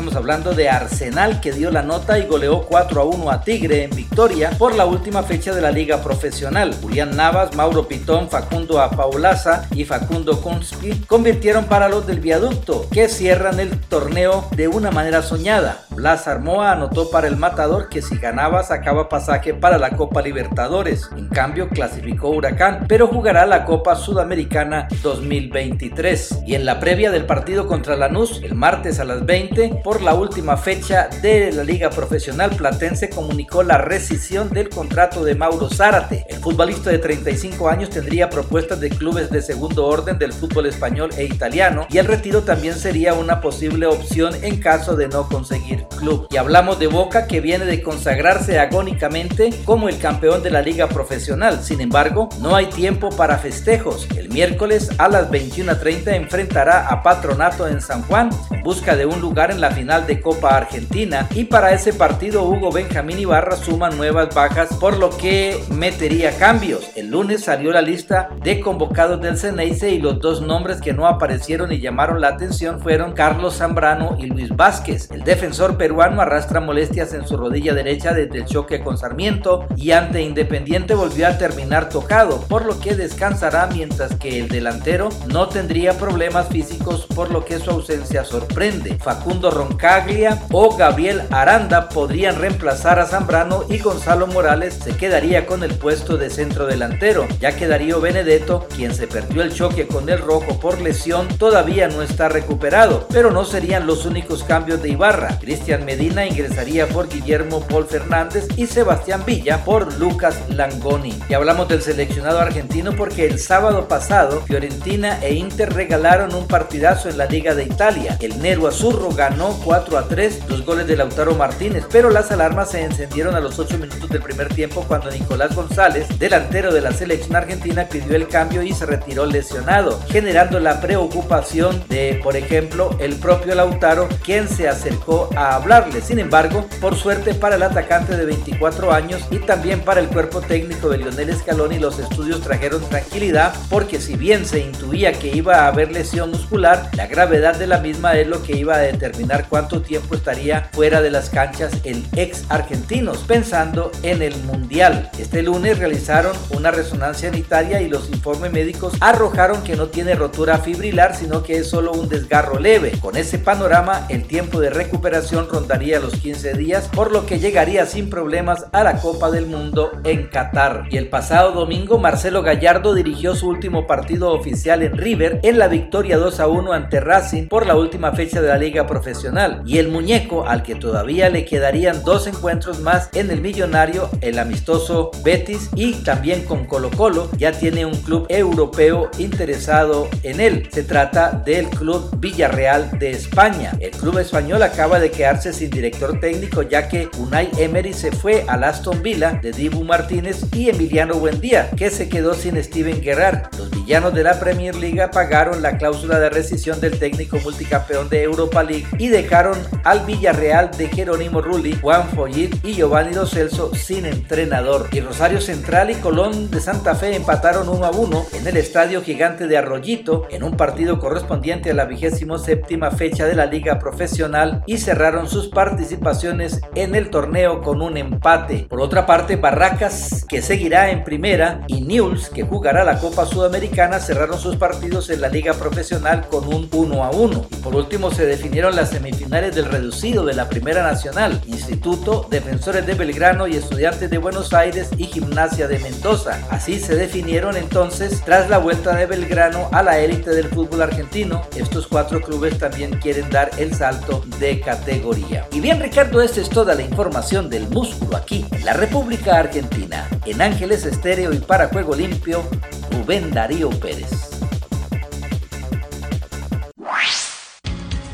Estamos 0.00 0.16
hablando 0.16 0.54
de 0.54 0.70
Arsenal 0.70 1.42
que 1.42 1.52
dio 1.52 1.70
la 1.70 1.82
nota 1.82 2.18
y 2.18 2.24
goleó 2.24 2.62
4 2.62 3.02
a 3.02 3.04
1 3.04 3.30
a 3.30 3.42
Tigre 3.42 3.84
en 3.84 3.90
victoria 3.90 4.48
por 4.56 4.74
la 4.74 4.86
última 4.86 5.22
fecha 5.24 5.54
de 5.54 5.60
la 5.60 5.70
liga 5.70 6.02
profesional. 6.02 6.74
Julián 6.80 7.14
Navas, 7.14 7.54
Mauro 7.54 7.86
Pitón, 7.86 8.30
Facundo 8.30 8.80
Apaulaza 8.80 9.66
y 9.72 9.84
Facundo 9.84 10.40
Kunski 10.40 11.00
convirtieron 11.06 11.66
para 11.66 11.90
los 11.90 12.06
del 12.06 12.18
viaducto 12.18 12.88
que 12.90 13.10
cierran 13.10 13.60
el 13.60 13.78
torneo 13.78 14.48
de 14.56 14.68
una 14.68 14.90
manera 14.90 15.20
soñada. 15.20 15.82
Blas 15.90 16.26
Armoa 16.26 16.72
anotó 16.72 17.10
para 17.10 17.26
el 17.26 17.36
Matador 17.36 17.90
que 17.90 18.00
si 18.00 18.16
ganaba 18.16 18.62
sacaba 18.62 19.10
pasaje 19.10 19.52
para 19.52 19.76
la 19.76 19.90
Copa 19.98 20.22
Libertadores. 20.22 21.10
En 21.14 21.28
cambio 21.28 21.68
clasificó 21.68 22.30
Huracán, 22.30 22.86
pero 22.88 23.06
jugará 23.06 23.44
la 23.44 23.66
Copa 23.66 23.96
Sudamericana 23.96 24.88
2023. 25.02 26.44
Y 26.46 26.54
en 26.54 26.64
la 26.64 26.80
previa 26.80 27.10
del 27.10 27.26
partido 27.26 27.66
contra 27.66 27.96
Lanús, 27.96 28.40
el 28.42 28.54
martes 28.54 28.98
a 28.98 29.04
las 29.04 29.26
20, 29.26 29.82
por 29.90 30.02
la 30.02 30.14
última 30.14 30.56
fecha 30.56 31.08
de 31.20 31.50
la 31.50 31.64
Liga 31.64 31.90
Profesional 31.90 32.50
Platense 32.50 33.10
comunicó 33.10 33.64
la 33.64 33.76
rescisión 33.76 34.48
del 34.50 34.68
contrato 34.68 35.24
de 35.24 35.34
Mauro 35.34 35.68
Zárate. 35.68 36.24
El 36.28 36.38
futbolista 36.38 36.90
de 36.90 36.98
35 36.98 37.68
años 37.68 37.90
tendría 37.90 38.30
propuestas 38.30 38.78
de 38.78 38.88
clubes 38.88 39.30
de 39.30 39.42
segundo 39.42 39.86
orden 39.86 40.16
del 40.16 40.32
fútbol 40.32 40.66
español 40.66 41.10
e 41.16 41.24
italiano 41.24 41.88
y 41.90 41.98
el 41.98 42.06
retiro 42.06 42.42
también 42.44 42.76
sería 42.76 43.14
una 43.14 43.40
posible 43.40 43.86
opción 43.86 44.32
en 44.44 44.60
caso 44.60 44.94
de 44.94 45.08
no 45.08 45.28
conseguir 45.28 45.84
club. 45.98 46.28
Y 46.30 46.36
hablamos 46.36 46.78
de 46.78 46.86
Boca 46.86 47.26
que 47.26 47.40
viene 47.40 47.64
de 47.64 47.82
consagrarse 47.82 48.60
agónicamente 48.60 49.50
como 49.64 49.88
el 49.88 49.98
campeón 49.98 50.44
de 50.44 50.52
la 50.52 50.62
Liga 50.62 50.88
Profesional. 50.88 51.64
Sin 51.64 51.80
embargo, 51.80 52.28
no 52.38 52.54
hay 52.54 52.66
tiempo 52.66 53.08
para 53.08 53.38
festejos. 53.38 54.06
El 54.16 54.28
miércoles 54.28 54.90
a 54.98 55.08
las 55.08 55.28
21.30 55.32 56.14
enfrentará 56.14 56.86
a 56.86 57.02
Patronato 57.02 57.66
en 57.66 57.80
San 57.80 58.02
Juan 58.02 58.30
en 58.52 58.62
busca 58.62 58.94
de 58.94 59.06
un 59.06 59.20
lugar 59.20 59.50
en 59.50 59.60
la 59.60 59.79
final 59.80 60.06
de 60.06 60.20
Copa 60.20 60.58
Argentina 60.58 61.26
y 61.34 61.44
para 61.44 61.72
ese 61.72 61.94
partido 61.94 62.44
Hugo 62.44 62.70
Benjamín 62.70 63.18
Ibarra 63.18 63.56
suma 63.56 63.88
nuevas 63.88 64.34
bajas 64.34 64.68
por 64.78 64.98
lo 64.98 65.08
que 65.08 65.58
metería 65.70 66.36
cambios. 66.36 66.90
El 66.96 67.08
lunes 67.10 67.44
salió 67.44 67.72
la 67.72 67.80
lista 67.80 68.28
de 68.42 68.60
convocados 68.60 69.22
del 69.22 69.38
Ceneice 69.38 69.88
y 69.88 69.98
los 69.98 70.20
dos 70.20 70.42
nombres 70.42 70.82
que 70.82 70.92
no 70.92 71.06
aparecieron 71.06 71.72
y 71.72 71.80
llamaron 71.80 72.20
la 72.20 72.28
atención 72.28 72.82
fueron 72.82 73.12
Carlos 73.12 73.56
Zambrano 73.56 74.18
y 74.18 74.26
Luis 74.26 74.54
Vázquez. 74.54 75.10
El 75.12 75.24
defensor 75.24 75.78
peruano 75.78 76.20
arrastra 76.20 76.60
molestias 76.60 77.14
en 77.14 77.26
su 77.26 77.38
rodilla 77.38 77.72
derecha 77.72 78.12
desde 78.12 78.40
el 78.40 78.44
choque 78.44 78.82
con 78.82 78.98
Sarmiento 78.98 79.64
y 79.76 79.92
ante 79.92 80.20
Independiente 80.20 80.92
volvió 80.94 81.26
a 81.26 81.38
terminar 81.38 81.88
tocado, 81.88 82.42
por 82.42 82.66
lo 82.66 82.78
que 82.80 82.94
descansará 82.94 83.66
mientras 83.68 84.14
que 84.16 84.40
el 84.40 84.48
delantero 84.48 85.08
no 85.28 85.48
tendría 85.48 85.94
problemas 85.94 86.48
físicos 86.48 87.06
por 87.06 87.30
lo 87.30 87.46
que 87.46 87.58
su 87.58 87.70
ausencia 87.70 88.24
sorprende. 88.24 88.98
Facundo 89.00 89.50
Roncaglia 89.60 90.40
o 90.52 90.74
Gabriel 90.74 91.24
Aranda 91.30 91.90
podrían 91.90 92.36
reemplazar 92.36 92.98
a 92.98 93.04
Zambrano 93.04 93.64
y 93.68 93.76
Gonzalo 93.76 94.26
Morales 94.26 94.72
se 94.82 94.96
quedaría 94.96 95.44
con 95.44 95.62
el 95.62 95.74
puesto 95.74 96.16
de 96.16 96.30
centro 96.30 96.66
delantero, 96.66 97.28
ya 97.40 97.54
que 97.54 97.68
Darío 97.68 98.00
Benedetto, 98.00 98.66
quien 98.74 98.94
se 98.94 99.06
perdió 99.06 99.42
el 99.42 99.52
choque 99.52 99.86
con 99.86 100.08
el 100.08 100.18
rojo 100.18 100.58
por 100.58 100.80
lesión, 100.80 101.28
todavía 101.28 101.88
no 101.88 102.00
está 102.00 102.30
recuperado, 102.30 103.06
pero 103.12 103.32
no 103.32 103.44
serían 103.44 103.86
los 103.86 104.06
únicos 104.06 104.44
cambios 104.44 104.80
de 104.80 104.88
Ibarra. 104.88 105.38
Cristian 105.38 105.84
Medina 105.84 106.24
ingresaría 106.24 106.88
por 106.88 107.10
Guillermo 107.10 107.60
Paul 107.60 107.84
Fernández 107.84 108.48
y 108.56 108.66
Sebastián 108.66 109.24
Villa 109.26 109.62
por 109.62 109.98
Lucas 109.98 110.36
Langoni. 110.48 111.20
Y 111.28 111.34
hablamos 111.34 111.68
del 111.68 111.82
seleccionado 111.82 112.40
argentino 112.40 112.96
porque 112.96 113.26
el 113.26 113.38
sábado 113.38 113.88
pasado 113.88 114.40
Fiorentina 114.46 115.22
e 115.22 115.34
Inter 115.34 115.74
regalaron 115.74 116.34
un 116.34 116.46
partidazo 116.46 117.10
en 117.10 117.18
la 117.18 117.26
Liga 117.26 117.54
de 117.54 117.64
Italia. 117.64 118.16
El 118.20 118.40
Nero 118.40 118.66
Azurro 118.66 119.10
ganó 119.50 119.64
4 119.64 119.98
a 119.98 120.08
3, 120.08 120.46
dos 120.48 120.64
goles 120.64 120.86
de 120.86 120.96
Lautaro 120.96 121.34
Martínez, 121.34 121.84
pero 121.90 122.10
las 122.10 122.30
alarmas 122.30 122.70
se 122.70 122.82
encendieron 122.82 123.34
a 123.34 123.40
los 123.40 123.58
8 123.58 123.78
minutos 123.78 124.08
del 124.08 124.22
primer 124.22 124.48
tiempo 124.48 124.84
cuando 124.86 125.10
Nicolás 125.10 125.54
González, 125.54 126.06
delantero 126.18 126.72
de 126.72 126.80
la 126.80 126.92
selección 126.92 127.36
argentina, 127.36 127.88
pidió 127.88 128.16
el 128.16 128.28
cambio 128.28 128.62
y 128.62 128.72
se 128.72 128.86
retiró 128.86 129.26
lesionado, 129.26 130.00
generando 130.08 130.60
la 130.60 130.80
preocupación 130.80 131.82
de, 131.88 132.20
por 132.22 132.36
ejemplo, 132.36 132.96
el 133.00 133.16
propio 133.16 133.54
Lautaro, 133.54 134.08
quien 134.24 134.48
se 134.48 134.68
acercó 134.68 135.30
a 135.36 135.56
hablarle. 135.56 136.00
Sin 136.00 136.18
embargo, 136.18 136.66
por 136.80 136.96
suerte 136.96 137.34
para 137.34 137.56
el 137.56 137.62
atacante 137.62 138.16
de 138.16 138.24
24 138.24 138.92
años 138.92 139.22
y 139.30 139.38
también 139.38 139.80
para 139.80 140.00
el 140.00 140.08
cuerpo 140.08 140.40
técnico 140.40 140.88
de 140.88 140.98
Lionel 140.98 141.36
Scaloni, 141.36 141.78
los 141.78 141.98
estudios 141.98 142.40
trajeron 142.40 142.82
tranquilidad 142.88 143.54
porque 143.68 144.00
si 144.00 144.16
bien 144.16 144.46
se 144.46 144.60
intuía 144.60 145.12
que 145.12 145.28
iba 145.28 145.64
a 145.64 145.68
haber 145.68 145.92
lesión 145.92 146.30
muscular, 146.30 146.90
la 146.94 147.06
gravedad 147.06 147.56
de 147.56 147.66
la 147.66 147.78
misma 147.78 148.14
es 148.14 148.26
lo 148.26 148.42
que 148.42 148.56
iba 148.56 148.76
a 148.76 148.78
determinar 148.78 149.39
cuánto 149.44 149.82
tiempo 149.82 150.14
estaría 150.14 150.68
fuera 150.72 151.00
de 151.02 151.10
las 151.10 151.30
canchas 151.30 151.72
el 151.84 152.04
ex 152.16 152.44
argentino, 152.48 153.12
pensando 153.26 153.90
en 154.02 154.22
el 154.22 154.36
Mundial. 154.44 155.10
Este 155.18 155.42
lunes 155.42 155.78
realizaron 155.78 156.36
una 156.50 156.70
resonancia 156.70 157.30
sanitaria 157.30 157.80
y 157.80 157.88
los 157.88 158.08
informes 158.10 158.52
médicos 158.52 158.94
arrojaron 159.00 159.62
que 159.62 159.76
no 159.76 159.88
tiene 159.88 160.14
rotura 160.14 160.58
fibrilar, 160.58 161.14
sino 161.14 161.42
que 161.42 161.58
es 161.58 161.68
solo 161.68 161.92
un 161.92 162.08
desgarro 162.08 162.58
leve. 162.58 162.92
Con 163.00 163.16
ese 163.16 163.38
panorama, 163.38 164.06
el 164.08 164.24
tiempo 164.24 164.60
de 164.60 164.70
recuperación 164.70 165.48
rondaría 165.50 166.00
los 166.00 166.14
15 166.14 166.54
días, 166.54 166.88
por 166.88 167.12
lo 167.12 167.26
que 167.26 167.38
llegaría 167.38 167.86
sin 167.86 168.10
problemas 168.10 168.66
a 168.72 168.84
la 168.84 169.00
Copa 169.00 169.30
del 169.30 169.46
Mundo 169.46 169.92
en 170.04 170.28
Qatar. 170.28 170.84
Y 170.90 170.96
el 170.96 171.08
pasado 171.08 171.52
domingo, 171.52 171.98
Marcelo 171.98 172.42
Gallardo 172.42 172.94
dirigió 172.94 173.34
su 173.34 173.48
último 173.48 173.86
partido 173.86 174.32
oficial 174.32 174.82
en 174.82 174.96
River 174.96 175.40
en 175.42 175.58
la 175.58 175.68
victoria 175.68 176.16
2 176.16 176.40
a 176.40 176.48
1 176.48 176.72
ante 176.72 177.00
Racing 177.00 177.48
por 177.48 177.66
la 177.66 177.76
última 177.76 178.12
fecha 178.12 178.40
de 178.40 178.48
la 178.48 178.58
liga 178.58 178.86
profesional. 178.86 179.29
Y 179.64 179.78
el 179.78 179.88
muñeco, 179.88 180.46
al 180.46 180.62
que 180.62 180.74
todavía 180.74 181.30
le 181.30 181.44
quedarían 181.44 182.02
dos 182.04 182.26
encuentros 182.26 182.80
más 182.80 183.08
en 183.12 183.30
el 183.30 183.40
millonario, 183.40 184.10
el 184.20 184.38
amistoso 184.38 185.10
Betis 185.22 185.70
y 185.74 185.94
también 186.02 186.44
con 186.44 186.66
Colo 186.66 186.90
Colo, 186.90 187.30
ya 187.36 187.52
tiene 187.52 187.86
un 187.86 187.94
club 187.94 188.26
europeo 188.28 189.10
interesado 189.18 190.08
en 190.22 190.40
él. 190.40 190.68
Se 190.72 190.82
trata 190.82 191.30
del 191.30 191.68
club 191.68 192.10
Villarreal 192.18 192.98
de 192.98 193.10
España. 193.10 193.72
El 193.80 193.92
club 193.92 194.18
español 194.18 194.62
acaba 194.62 194.98
de 194.98 195.10
quedarse 195.10 195.52
sin 195.52 195.70
director 195.70 196.18
técnico 196.20 196.62
ya 196.62 196.88
que 196.88 197.08
Unai 197.18 197.50
Emery 197.58 197.92
se 197.92 198.12
fue 198.12 198.44
al 198.48 198.64
Aston 198.64 199.02
Villa 199.02 199.38
de 199.40 199.52
Dibu 199.52 199.84
Martínez 199.84 200.44
y 200.52 200.70
Emiliano 200.70 201.14
Buendía, 201.14 201.70
que 201.70 201.90
se 201.90 202.08
quedó 202.08 202.34
sin 202.34 202.62
Steven 202.62 203.00
Gerrard. 203.02 203.48
Los 203.56 203.70
villanos 203.70 204.14
de 204.14 204.24
la 204.24 204.38
Premier 204.40 204.74
League 204.74 205.00
pagaron 205.12 205.62
la 205.62 205.78
cláusula 205.78 206.18
de 206.18 206.30
rescisión 206.30 206.80
del 206.80 206.98
técnico 206.98 207.38
multicampeón 207.38 208.08
de 208.08 208.22
Europa 208.22 208.62
League 208.62 208.86
y 208.98 209.08
dejaron 209.22 209.58
al 209.84 210.06
Villarreal 210.06 210.70
de 210.70 210.88
Jerónimo 210.88 211.42
Rulli, 211.42 211.78
Juan 211.80 212.08
Follit 212.08 212.64
y 212.64 212.72
Giovanni 212.72 213.12
Dos 213.12 213.30
Celso 213.30 213.74
sin 213.74 214.06
entrenador. 214.06 214.88
Y 214.92 215.00
Rosario 215.00 215.42
Central 215.42 215.90
y 215.90 215.94
Colón 215.96 216.50
de 216.50 216.60
Santa 216.60 216.94
Fe 216.94 217.14
empataron 217.14 217.68
1 217.68 217.84
a 217.84 217.90
1 217.90 218.26
en 218.32 218.46
el 218.46 218.56
Estadio 218.56 219.02
Gigante 219.02 219.46
de 219.46 219.58
Arroyito 219.58 220.26
en 220.30 220.42
un 220.42 220.56
partido 220.56 220.98
correspondiente 220.98 221.70
a 221.70 221.74
la 221.74 221.84
vigésimo 221.84 222.38
séptima 222.38 222.90
fecha 222.92 223.26
de 223.26 223.34
la 223.34 223.44
Liga 223.44 223.78
Profesional 223.78 224.62
y 224.66 224.78
cerraron 224.78 225.28
sus 225.28 225.48
participaciones 225.48 226.62
en 226.74 226.94
el 226.94 227.10
torneo 227.10 227.60
con 227.60 227.82
un 227.82 227.98
empate. 227.98 228.66
Por 228.70 228.80
otra 228.80 229.04
parte, 229.04 229.36
Barracas, 229.36 230.24
que 230.28 230.40
seguirá 230.40 230.90
en 230.90 231.04
primera, 231.04 231.62
y 231.66 231.82
Newell's, 231.82 232.30
que 232.30 232.44
jugará 232.44 232.84
la 232.84 232.98
Copa 232.98 233.26
Sudamericana, 233.26 234.00
cerraron 234.00 234.38
sus 234.38 234.56
partidos 234.56 235.10
en 235.10 235.20
la 235.20 235.28
Liga 235.28 235.52
Profesional 235.54 236.26
con 236.28 236.46
un 236.46 236.68
1 236.72 237.04
a 237.04 237.10
1. 237.10 237.46
Y 237.50 237.56
por 237.56 237.76
último, 237.76 238.10
se 238.10 238.24
definieron 238.24 238.74
las 238.74 238.88
semifinales 238.90 239.09
del 239.30 239.66
reducido 239.66 240.24
de 240.24 240.34
la 240.34 240.48
Primera 240.48 240.82
Nacional, 240.82 241.40
Instituto, 241.46 242.26
Defensores 242.30 242.84
de 242.84 242.94
Belgrano 242.94 243.46
y 243.46 243.56
Estudiantes 243.56 244.10
de 244.10 244.18
Buenos 244.18 244.52
Aires 244.52 244.90
y 244.96 245.04
Gimnasia 245.04 245.68
de 245.68 245.78
Mendoza. 245.78 246.40
Así 246.50 246.78
se 246.78 246.96
definieron 246.96 247.56
entonces 247.56 248.22
tras 248.24 248.50
la 248.50 248.58
vuelta 248.58 248.94
de 248.94 249.06
Belgrano 249.06 249.68
a 249.72 249.82
la 249.82 249.98
élite 249.98 250.30
del 250.30 250.48
fútbol 250.48 250.82
argentino. 250.82 251.42
Estos 251.56 251.86
cuatro 251.86 252.20
clubes 252.20 252.58
también 252.58 252.98
quieren 252.98 253.30
dar 253.30 253.50
el 253.56 253.74
salto 253.74 254.24
de 254.38 254.60
categoría. 254.60 255.46
Y 255.52 255.60
bien 255.60 255.80
Ricardo, 255.80 256.22
esta 256.22 256.40
es 256.40 256.48
toda 256.48 256.74
la 256.74 256.82
información 256.82 257.48
del 257.48 257.68
músculo 257.68 258.16
aquí 258.16 258.44
en 258.50 258.64
la 258.64 258.72
República 258.72 259.38
Argentina. 259.38 260.08
En 260.26 260.42
Ángeles 260.42 260.84
Estéreo 260.84 261.32
y 261.32 261.38
para 261.38 261.68
Juego 261.68 261.94
Limpio, 261.94 262.42
Rubén 262.90 263.30
Darío 263.30 263.70
Pérez. 263.70 264.29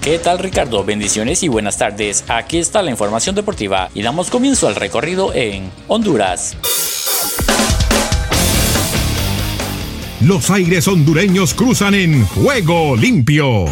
¿Qué 0.06 0.20
tal 0.20 0.38
Ricardo? 0.38 0.84
Bendiciones 0.84 1.42
y 1.42 1.48
buenas 1.48 1.78
tardes. 1.78 2.24
Aquí 2.28 2.58
está 2.58 2.80
la 2.80 2.92
información 2.92 3.34
deportiva 3.34 3.90
y 3.92 4.02
damos 4.02 4.30
comienzo 4.30 4.68
al 4.68 4.76
recorrido 4.76 5.34
en 5.34 5.68
Honduras. 5.88 6.56
Los 10.20 10.48
aires 10.50 10.86
hondureños 10.86 11.54
cruzan 11.54 11.94
en 11.94 12.24
Juego 12.24 12.94
Limpio. 12.94 13.64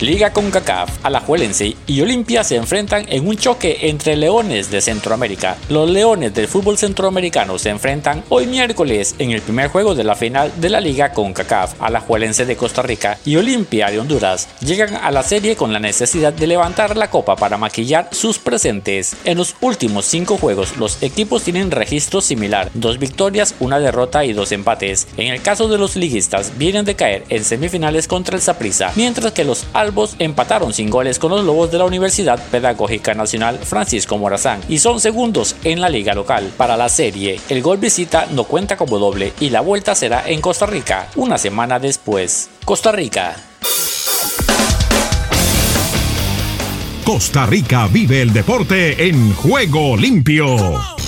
Liga 0.00 0.32
CONCACAF, 0.32 1.04
Alajuelense 1.04 1.76
y 1.86 2.00
Olimpia 2.00 2.42
se 2.42 2.56
enfrentan 2.56 3.04
en 3.10 3.28
un 3.28 3.36
choque 3.36 3.80
entre 3.82 4.16
leones 4.16 4.70
de 4.70 4.80
Centroamérica. 4.80 5.58
Los 5.68 5.90
leones 5.90 6.32
del 6.32 6.48
fútbol 6.48 6.78
centroamericano 6.78 7.58
se 7.58 7.68
enfrentan 7.68 8.24
hoy 8.30 8.46
miércoles 8.46 9.14
en 9.18 9.32
el 9.32 9.42
primer 9.42 9.68
juego 9.68 9.94
de 9.94 10.04
la 10.04 10.14
final 10.14 10.52
de 10.56 10.70
la 10.70 10.80
Liga 10.80 11.12
CONCACAF. 11.12 11.82
Alajuelense 11.82 12.46
de 12.46 12.56
Costa 12.56 12.80
Rica 12.80 13.18
y 13.26 13.36
Olimpia 13.36 13.90
de 13.90 13.98
Honduras 13.98 14.48
llegan 14.60 14.94
a 14.94 15.10
la 15.10 15.22
serie 15.22 15.54
con 15.54 15.70
la 15.70 15.80
necesidad 15.80 16.32
de 16.32 16.46
levantar 16.46 16.96
la 16.96 17.10
copa 17.10 17.36
para 17.36 17.58
maquillar 17.58 18.08
sus 18.10 18.38
presentes. 18.38 19.14
En 19.24 19.36
los 19.36 19.54
últimos 19.60 20.06
cinco 20.06 20.38
juegos, 20.38 20.78
los 20.78 21.02
equipos 21.02 21.42
tienen 21.42 21.70
registro 21.70 22.22
similar: 22.22 22.70
dos 22.72 22.98
victorias, 22.98 23.54
una 23.60 23.78
derrota 23.78 24.24
y 24.24 24.32
dos 24.32 24.50
empates. 24.52 25.08
En 25.18 25.26
el 25.26 25.42
caso 25.42 25.68
de 25.68 25.76
los 25.76 25.94
liguistas, 25.96 26.52
vienen 26.56 26.86
de 26.86 26.96
caer 26.96 27.24
en 27.28 27.44
semifinales 27.44 28.08
contra 28.08 28.36
el 28.36 28.40
Saprissa, 28.42 28.92
mientras 28.96 29.32
que 29.32 29.44
los 29.44 29.66
empataron 30.18 30.72
sin 30.72 30.90
goles 30.90 31.18
con 31.18 31.30
los 31.30 31.44
Lobos 31.44 31.70
de 31.70 31.78
la 31.78 31.84
Universidad 31.84 32.42
Pedagógica 32.50 33.14
Nacional 33.14 33.58
Francisco 33.58 34.18
Morazán 34.18 34.60
y 34.68 34.78
son 34.78 35.00
segundos 35.00 35.56
en 35.64 35.80
la 35.80 35.88
liga 35.88 36.14
local. 36.14 36.52
Para 36.56 36.76
la 36.76 36.88
serie, 36.88 37.40
el 37.48 37.62
gol 37.62 37.78
visita 37.78 38.26
no 38.30 38.44
cuenta 38.44 38.76
como 38.76 38.98
doble 38.98 39.32
y 39.40 39.50
la 39.50 39.60
vuelta 39.60 39.94
será 39.94 40.22
en 40.26 40.40
Costa 40.40 40.66
Rica 40.66 41.08
una 41.16 41.38
semana 41.38 41.78
después. 41.78 42.50
Costa 42.64 42.92
Rica. 42.92 43.36
Costa 47.04 47.46
Rica 47.46 47.88
vive 47.88 48.22
el 48.22 48.32
deporte 48.32 49.08
en 49.08 49.34
juego 49.34 49.96
limpio. 49.96 50.99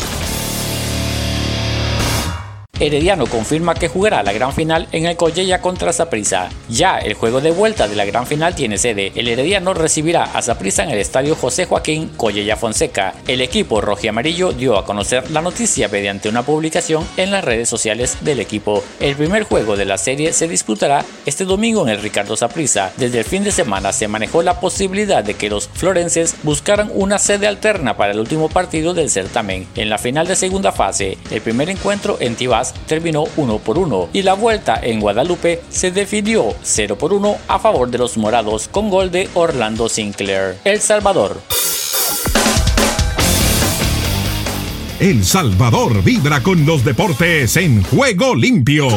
Herediano 2.82 3.28
confirma 3.28 3.76
que 3.76 3.86
jugará 3.86 4.24
la 4.24 4.32
gran 4.32 4.52
final 4.52 4.88
en 4.90 5.06
el 5.06 5.16
Collella 5.16 5.60
contra 5.60 5.92
Saprissa. 5.92 6.48
Ya 6.68 6.98
el 6.98 7.14
juego 7.14 7.40
de 7.40 7.52
vuelta 7.52 7.86
de 7.86 7.94
la 7.94 8.04
gran 8.04 8.26
final 8.26 8.56
tiene 8.56 8.76
sede. 8.76 9.12
El 9.14 9.28
Herediano 9.28 9.72
recibirá 9.72 10.24
a 10.24 10.42
Saprissa 10.42 10.82
en 10.82 10.90
el 10.90 10.98
estadio 10.98 11.36
José 11.36 11.66
Joaquín 11.66 12.08
Collella 12.16 12.56
Fonseca. 12.56 13.14
El 13.28 13.40
equipo 13.40 13.80
rojo 13.80 14.00
y 14.02 14.08
amarillo 14.08 14.50
dio 14.50 14.76
a 14.76 14.84
conocer 14.84 15.30
la 15.30 15.42
noticia 15.42 15.86
mediante 15.86 16.28
una 16.28 16.42
publicación 16.42 17.06
en 17.16 17.30
las 17.30 17.44
redes 17.44 17.68
sociales 17.68 18.16
del 18.22 18.40
equipo. 18.40 18.82
El 18.98 19.14
primer 19.14 19.44
juego 19.44 19.76
de 19.76 19.84
la 19.84 19.96
serie 19.96 20.32
se 20.32 20.48
disputará 20.48 21.04
este 21.24 21.44
domingo 21.44 21.82
en 21.84 21.90
el 21.90 22.02
Ricardo 22.02 22.36
Saprissa. 22.36 22.92
Desde 22.96 23.20
el 23.20 23.24
fin 23.24 23.44
de 23.44 23.52
semana 23.52 23.92
se 23.92 24.08
manejó 24.08 24.42
la 24.42 24.58
posibilidad 24.58 25.22
de 25.22 25.34
que 25.34 25.50
los 25.50 25.68
florenses 25.68 26.34
buscaran 26.42 26.90
una 26.92 27.20
sede 27.20 27.46
alterna 27.46 27.96
para 27.96 28.10
el 28.10 28.18
último 28.18 28.48
partido 28.48 28.92
del 28.92 29.08
certamen. 29.08 29.68
En 29.76 29.88
la 29.88 29.98
final 29.98 30.26
de 30.26 30.34
segunda 30.34 30.72
fase, 30.72 31.16
el 31.30 31.40
primer 31.42 31.70
encuentro 31.70 32.16
en 32.18 32.34
Tibás 32.34 32.71
terminó 32.86 33.24
1 33.36 33.58
por 33.58 33.78
1 33.78 34.08
y 34.12 34.22
la 34.22 34.34
vuelta 34.34 34.80
en 34.82 35.00
Guadalupe 35.00 35.62
se 35.68 35.90
definió 35.90 36.54
0 36.62 36.96
por 36.98 37.12
1 37.12 37.36
a 37.48 37.58
favor 37.58 37.90
de 37.90 37.98
los 37.98 38.16
morados 38.16 38.68
con 38.68 38.90
gol 38.90 39.10
de 39.10 39.28
Orlando 39.34 39.88
Sinclair. 39.88 40.56
El 40.64 40.80
Salvador. 40.80 41.40
El 45.00 45.24
Salvador 45.24 46.04
vibra 46.04 46.42
con 46.42 46.64
los 46.64 46.84
deportes 46.84 47.56
en 47.56 47.82
juego 47.82 48.36
limpio. 48.36 48.88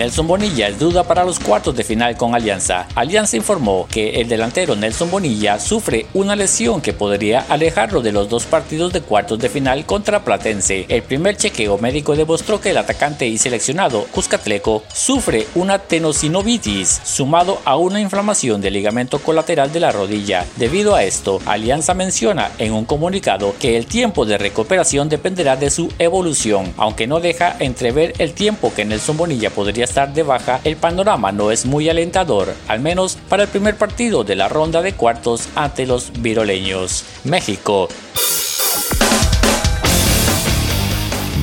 Nelson 0.00 0.26
Bonilla 0.26 0.66
es 0.68 0.78
duda 0.78 1.04
para 1.04 1.24
los 1.24 1.38
cuartos 1.38 1.76
de 1.76 1.84
final 1.84 2.16
con 2.16 2.34
Alianza. 2.34 2.88
Alianza 2.94 3.36
informó 3.36 3.86
que 3.86 4.22
el 4.22 4.30
delantero 4.30 4.74
Nelson 4.74 5.10
Bonilla 5.10 5.58
sufre 5.58 6.06
una 6.14 6.34
lesión 6.36 6.80
que 6.80 6.94
podría 6.94 7.44
alejarlo 7.50 8.00
de 8.00 8.10
los 8.10 8.30
dos 8.30 8.46
partidos 8.46 8.94
de 8.94 9.02
cuartos 9.02 9.38
de 9.40 9.50
final 9.50 9.84
contra 9.84 10.24
Platense. 10.24 10.86
El 10.88 11.02
primer 11.02 11.36
chequeo 11.36 11.76
médico 11.76 12.16
demostró 12.16 12.62
que 12.62 12.70
el 12.70 12.78
atacante 12.78 13.26
y 13.26 13.36
seleccionado 13.36 14.06
Cuscatleco 14.10 14.84
sufre 14.90 15.46
una 15.54 15.78
tenosinovitis 15.78 17.02
sumado 17.04 17.58
a 17.66 17.76
una 17.76 18.00
inflamación 18.00 18.62
del 18.62 18.72
ligamento 18.72 19.18
colateral 19.18 19.70
de 19.70 19.80
la 19.80 19.92
rodilla. 19.92 20.46
Debido 20.56 20.94
a 20.94 21.04
esto, 21.04 21.42
Alianza 21.44 21.92
menciona 21.92 22.52
en 22.56 22.72
un 22.72 22.86
comunicado 22.86 23.54
que 23.60 23.76
el 23.76 23.84
tiempo 23.84 24.24
de 24.24 24.38
recuperación 24.38 25.10
dependerá 25.10 25.56
de 25.56 25.68
su 25.68 25.92
evolución, 25.98 26.72
aunque 26.78 27.06
no 27.06 27.20
deja 27.20 27.54
entrever 27.58 28.14
el 28.16 28.32
tiempo 28.32 28.72
que 28.74 28.86
Nelson 28.86 29.18
Bonilla 29.18 29.50
podría 29.50 29.89
estar 29.90 30.14
de 30.14 30.22
baja, 30.22 30.60
el 30.62 30.76
panorama 30.76 31.32
no 31.32 31.50
es 31.50 31.66
muy 31.66 31.88
alentador, 31.88 32.54
al 32.68 32.78
menos 32.78 33.18
para 33.28 33.42
el 33.42 33.48
primer 33.48 33.76
partido 33.76 34.22
de 34.22 34.36
la 34.36 34.48
ronda 34.48 34.82
de 34.82 34.92
cuartos 34.92 35.48
ante 35.56 35.84
los 35.84 36.12
viroleños. 36.22 37.04
México. 37.24 37.88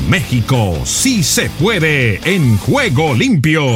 México 0.08 0.78
sí 0.86 1.24
se 1.24 1.50
puede 1.50 2.22
en 2.24 2.58
juego 2.58 3.14
limpio. 3.14 3.76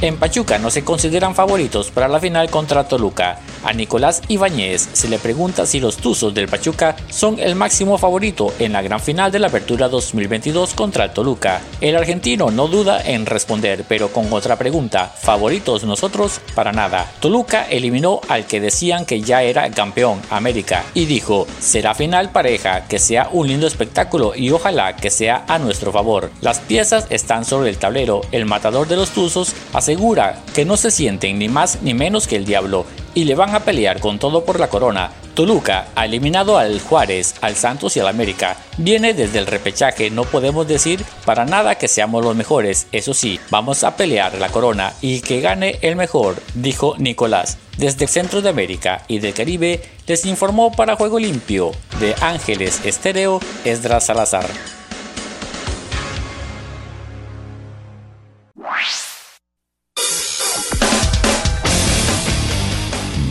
En 0.00 0.16
Pachuca 0.16 0.58
no 0.58 0.70
se 0.70 0.84
consideran 0.84 1.34
favoritos 1.34 1.90
para 1.90 2.06
la 2.06 2.20
final 2.20 2.48
contra 2.50 2.86
Toluca. 2.86 3.40
A 3.64 3.72
Nicolás 3.72 4.22
Ibáñez 4.28 4.88
se 4.92 5.08
le 5.08 5.18
pregunta 5.18 5.66
si 5.66 5.80
los 5.80 5.96
Tuzos 5.96 6.32
del 6.32 6.46
Pachuca 6.46 6.94
son 7.10 7.40
el 7.40 7.56
máximo 7.56 7.98
favorito 7.98 8.54
en 8.60 8.74
la 8.74 8.82
gran 8.82 9.00
final 9.00 9.32
de 9.32 9.40
la 9.40 9.48
Apertura 9.48 9.88
2022 9.88 10.74
contra 10.74 11.12
Toluca. 11.12 11.60
El 11.80 11.96
argentino 11.96 12.52
no 12.52 12.68
duda 12.68 13.02
en 13.04 13.26
responder, 13.26 13.84
pero 13.88 14.12
con 14.12 14.32
otra 14.32 14.54
pregunta, 14.54 15.12
¿favoritos 15.20 15.82
nosotros? 15.82 16.40
Para 16.54 16.70
nada. 16.70 17.10
Toluca 17.18 17.64
eliminó 17.68 18.20
al 18.28 18.46
que 18.46 18.60
decían 18.60 19.04
que 19.04 19.20
ya 19.20 19.42
era 19.42 19.68
campeón, 19.70 20.22
América, 20.30 20.84
y 20.94 21.06
dijo, 21.06 21.48
será 21.58 21.96
final 21.96 22.30
pareja, 22.30 22.86
que 22.86 23.00
sea 23.00 23.30
un 23.32 23.48
lindo 23.48 23.66
espectáculo 23.66 24.32
y 24.36 24.50
ojalá 24.52 24.94
que 24.94 25.10
sea 25.10 25.44
a 25.48 25.58
nuestro 25.58 25.90
favor. 25.90 26.30
Las 26.40 26.60
piezas 26.60 27.08
están 27.10 27.44
sobre 27.44 27.70
el 27.70 27.78
tablero, 27.78 28.20
el 28.30 28.46
matador 28.46 28.86
de 28.86 28.94
los 28.94 29.10
Tuzos 29.10 29.54
asegura 29.88 30.38
que 30.54 30.66
no 30.66 30.76
se 30.76 30.90
sienten 30.90 31.38
ni 31.38 31.48
más 31.48 31.80
ni 31.80 31.94
menos 31.94 32.26
que 32.26 32.36
el 32.36 32.44
diablo 32.44 32.84
y 33.14 33.24
le 33.24 33.34
van 33.34 33.54
a 33.54 33.60
pelear 33.60 34.00
con 34.00 34.18
todo 34.18 34.44
por 34.44 34.60
la 34.60 34.68
corona. 34.68 35.10
Toluca 35.32 35.86
ha 35.94 36.04
eliminado 36.04 36.58
al 36.58 36.78
Juárez, 36.78 37.36
al 37.40 37.56
Santos 37.56 37.96
y 37.96 38.00
al 38.00 38.08
América. 38.08 38.58
Viene 38.76 39.14
desde 39.14 39.38
el 39.38 39.46
repechaje, 39.46 40.10
no 40.10 40.24
podemos 40.24 40.68
decir 40.68 41.02
para 41.24 41.46
nada 41.46 41.76
que 41.76 41.88
seamos 41.88 42.22
los 42.22 42.36
mejores. 42.36 42.86
Eso 42.92 43.14
sí, 43.14 43.40
vamos 43.48 43.82
a 43.82 43.96
pelear 43.96 44.36
la 44.36 44.50
corona 44.50 44.92
y 45.00 45.20
que 45.20 45.40
gane 45.40 45.78
el 45.80 45.96
mejor, 45.96 46.36
dijo 46.52 46.94
Nicolás. 46.98 47.56
Desde 47.78 48.04
el 48.04 48.10
centro 48.10 48.42
de 48.42 48.50
América 48.50 49.04
y 49.08 49.20
del 49.20 49.32
Caribe 49.32 49.80
les 50.06 50.26
informó 50.26 50.70
para 50.70 50.96
Juego 50.96 51.18
Limpio 51.18 51.72
de 51.98 52.14
Ángeles 52.20 52.84
Estéreo 52.84 53.40
Esdras 53.64 54.04
Salazar. 54.04 54.50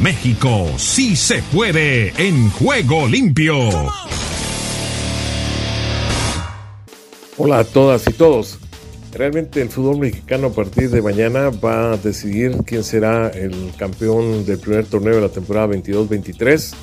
México 0.02 0.68
sí 0.78 1.16
se 1.16 1.42
puede 1.52 2.14
en 2.18 2.52
juego 2.52 3.08
limpio. 3.08 3.56
Hola 7.38 7.60
a 7.60 7.64
todas 7.64 8.08
y 8.08 8.14
todos. 8.14 8.60
Realmente 9.12 9.60
el 9.60 9.70
fútbol 9.70 9.98
mexicano 9.98 10.48
a 10.48 10.52
partir 10.52 10.92
de 10.92 11.02
mañana 11.02 11.50
va 11.50 11.94
a 11.94 11.98
decidir 11.98 12.58
quién 12.66 12.84
será 12.84 13.30
el 13.30 13.72
campeón 13.78 14.46
del 14.46 14.60
primer 14.60 14.86
torneo 14.86 15.16
de 15.16 15.22
la 15.22 15.30
temporada 15.30 15.68
22-23. 15.68 16.74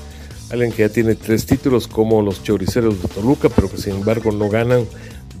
Alguien 0.51 0.71
que 0.73 0.83
ya 0.83 0.89
tiene 0.89 1.15
tres 1.15 1.45
títulos 1.45 1.87
como 1.87 2.21
los 2.21 2.43
choriceros 2.43 3.01
de 3.01 3.07
Toluca, 3.07 3.47
pero 3.47 3.71
que 3.71 3.77
sin 3.77 3.95
embargo 3.95 4.33
no 4.33 4.49
ganan 4.49 4.85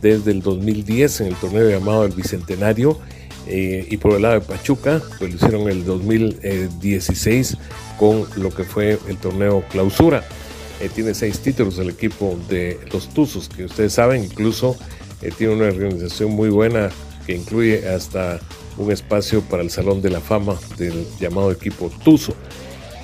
desde 0.01 0.31
el 0.31 0.41
2010 0.41 1.21
en 1.21 1.27
el 1.27 1.35
torneo 1.35 1.69
llamado 1.69 2.05
el 2.05 2.13
Bicentenario 2.13 2.99
eh, 3.47 3.87
y 3.89 3.97
por 3.97 4.13
el 4.13 4.23
lado 4.23 4.35
de 4.35 4.41
Pachuca, 4.41 5.01
pues 5.19 5.31
lo 5.31 5.35
hicieron 5.37 5.69
el 5.69 5.85
2016 5.85 7.57
con 7.99 8.25
lo 8.37 8.49
que 8.49 8.63
fue 8.63 8.97
el 9.07 9.17
torneo 9.17 9.63
clausura. 9.69 10.23
Eh, 10.81 10.89
tiene 10.93 11.13
seis 11.13 11.39
títulos 11.39 11.77
el 11.79 11.89
equipo 11.89 12.37
de 12.49 12.79
los 12.91 13.09
Tuzos, 13.09 13.47
que 13.47 13.65
ustedes 13.65 13.93
saben, 13.93 14.23
incluso 14.23 14.75
eh, 15.21 15.31
tiene 15.37 15.53
una 15.53 15.65
organización 15.67 16.31
muy 16.31 16.49
buena 16.49 16.89
que 17.25 17.35
incluye 17.35 17.87
hasta 17.87 18.39
un 18.77 18.91
espacio 18.91 19.41
para 19.41 19.63
el 19.63 19.69
Salón 19.69 20.01
de 20.01 20.09
la 20.09 20.19
Fama 20.19 20.55
del 20.77 21.05
llamado 21.19 21.51
equipo 21.51 21.89
Tuzo. 22.03 22.33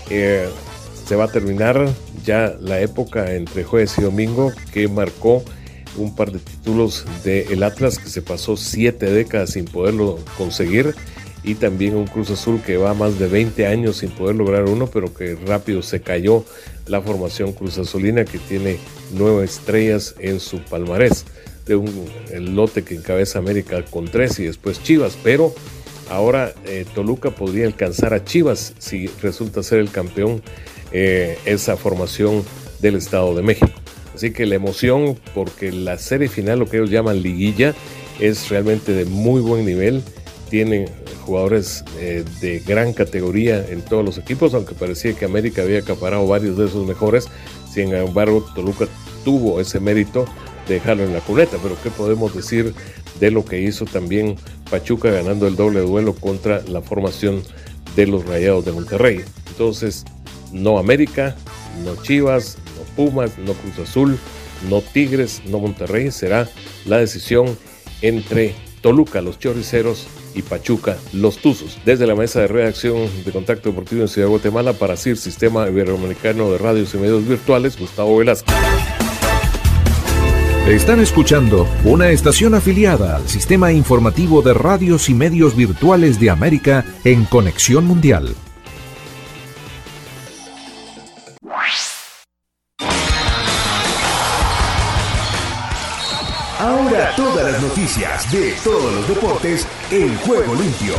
se 0.10 1.16
va 1.16 1.26
a 1.26 1.32
terminar 1.32 1.88
ya 2.26 2.56
la 2.60 2.80
época 2.82 3.34
entre 3.34 3.64
jueves 3.64 3.98
y 3.98 4.02
domingo 4.02 4.52
que 4.74 4.88
marcó 4.88 5.44
un 5.98 6.16
par 6.16 6.32
de 6.32 6.40
títulos 6.40 7.06
del 7.24 7.64
Atlas 7.64 8.00
que 8.00 8.10
se 8.10 8.22
pasó 8.22 8.58
siete 8.58 9.12
décadas 9.12 9.52
sin 9.52 9.66
poderlo 9.66 10.20
conseguir 10.38 10.96
y 11.44 11.56
también 11.56 11.96
un 11.96 12.06
Cruz 12.06 12.30
Azul 12.30 12.62
que 12.62 12.78
va 12.78 12.94
más 12.94 13.18
de 13.18 13.28
20 13.28 13.66
años 13.66 13.98
sin 13.98 14.12
poder 14.12 14.36
lograr 14.36 14.66
uno, 14.66 14.88
pero 14.88 15.14
que 15.14 15.36
rápido 15.36 15.82
se 15.82 16.02
cayó 16.02 16.46
la 16.88 17.02
formación 17.02 17.54
Cruz 17.54 17.78
Azulina 17.78 18.26
que 18.26 18.38
tiene 18.38 18.78
nueve 19.14 19.44
estrellas 19.46 20.16
en 20.20 20.40
su 20.40 20.60
palmarés 20.60 21.26
de 21.66 21.76
un 21.76 22.06
el 22.32 22.56
lote 22.56 22.84
que 22.84 22.96
encabeza 22.96 23.40
América 23.40 23.84
con 23.86 24.06
tres 24.06 24.40
y 24.40 24.46
después 24.46 24.82
Chivas, 24.84 25.18
pero 25.24 25.54
ahora 26.10 26.54
eh, 26.66 26.86
Toluca 26.94 27.32
podría 27.32 27.66
alcanzar 27.66 28.14
a 28.14 28.24
Chivas 28.24 28.74
si 28.78 29.08
resulta 29.22 29.64
ser 29.64 29.80
el 29.80 29.90
campeón 29.90 30.42
eh, 30.92 31.38
esa 31.46 31.78
formación 31.78 32.44
del 32.82 32.96
Estado 32.96 33.36
de 33.36 33.42
México. 33.42 33.81
Así 34.22 34.34
que 34.34 34.46
la 34.46 34.54
emoción, 34.54 35.18
porque 35.34 35.72
la 35.72 35.98
serie 35.98 36.28
final, 36.28 36.60
lo 36.60 36.68
que 36.68 36.78
ellos 36.78 36.92
llaman 36.92 37.24
liguilla, 37.24 37.74
es 38.20 38.50
realmente 38.50 38.92
de 38.92 39.06
muy 39.06 39.42
buen 39.42 39.66
nivel. 39.66 40.04
Tienen 40.48 40.86
jugadores 41.26 41.84
eh, 41.98 42.24
de 42.40 42.60
gran 42.60 42.94
categoría 42.94 43.66
en 43.68 43.82
todos 43.82 44.06
los 44.06 44.20
equipos, 44.20 44.54
aunque 44.54 44.76
parecía 44.76 45.14
que 45.14 45.26
América 45.26 45.64
había 45.64 45.80
acaparado 45.80 46.28
varios 46.28 46.56
de 46.56 46.68
esos 46.68 46.86
mejores. 46.86 47.30
Sin 47.74 47.96
embargo, 47.96 48.48
Toluca 48.54 48.88
tuvo 49.26 49.60
ese 49.60 49.80
mérito 49.80 50.28
de 50.68 50.76
dejarlo 50.76 51.04
en 51.04 51.14
la 51.14 51.22
cuneta. 51.22 51.58
Pero 51.64 51.76
¿qué 51.82 51.90
podemos 51.90 52.36
decir 52.36 52.76
de 53.20 53.32
lo 53.32 53.44
que 53.44 53.60
hizo 53.60 53.86
también 53.86 54.36
Pachuca 54.70 55.10
ganando 55.10 55.48
el 55.48 55.56
doble 55.56 55.80
duelo 55.80 56.14
contra 56.14 56.62
la 56.68 56.84
formación 56.84 57.42
de 57.96 58.06
los 58.06 58.24
Rayados 58.28 58.66
de 58.66 58.72
Monterrey? 58.72 59.22
Entonces, 59.48 60.06
no 60.52 60.78
América, 60.78 61.36
no 61.84 61.96
Chivas, 62.04 62.60
Pumas, 62.96 63.38
no 63.38 63.54
Cruz 63.54 63.88
Azul, 63.88 64.18
no 64.70 64.82
Tigres, 64.82 65.42
no 65.48 65.60
Monterrey. 65.60 66.12
Será 66.12 66.50
la 66.86 66.98
decisión 66.98 67.58
entre 68.02 68.56
Toluca, 68.82 69.22
los 69.22 69.40
Choriceros 69.40 70.08
y 70.34 70.42
Pachuca, 70.42 70.98
los 71.14 71.38
Tuzos. 71.38 71.78
Desde 71.86 72.08
la 72.08 72.16
mesa 72.16 72.42
de 72.42 72.48
redacción 72.48 73.08
de 73.26 73.32
Contacto 73.32 73.70
Deportivo 73.70 74.02
en 74.02 74.08
Ciudad 74.08 74.28
de 74.28 74.32
Guatemala 74.32 74.74
para 74.74 74.98
CIR, 74.98 75.18
Sistema 75.18 75.68
Iberoamericano 75.68 76.52
de 76.52 76.58
Radios 76.58 76.94
y 76.94 76.98
Medios 76.98 77.28
Virtuales, 77.28 77.78
Gustavo 77.78 78.18
Velasco. 78.18 78.52
Están 80.68 81.00
escuchando 81.00 81.68
una 81.84 82.12
estación 82.12 82.54
afiliada 82.54 83.16
al 83.16 83.28
Sistema 83.28 83.72
Informativo 83.72 84.42
de 84.42 84.54
Radios 84.54 85.10
y 85.10 85.14
Medios 85.14 85.56
Virtuales 85.56 86.20
de 86.20 86.30
América 86.30 86.86
en 87.04 87.26
Conexión 87.26 87.86
Mundial. 87.86 88.36
Todas 97.16 97.52
las 97.52 97.62
noticias 97.62 98.32
de 98.32 98.54
todos 98.64 98.94
los 98.94 99.08
deportes 99.08 99.68
en 99.92 100.16
juego 100.20 100.56
limpio. 100.56 100.94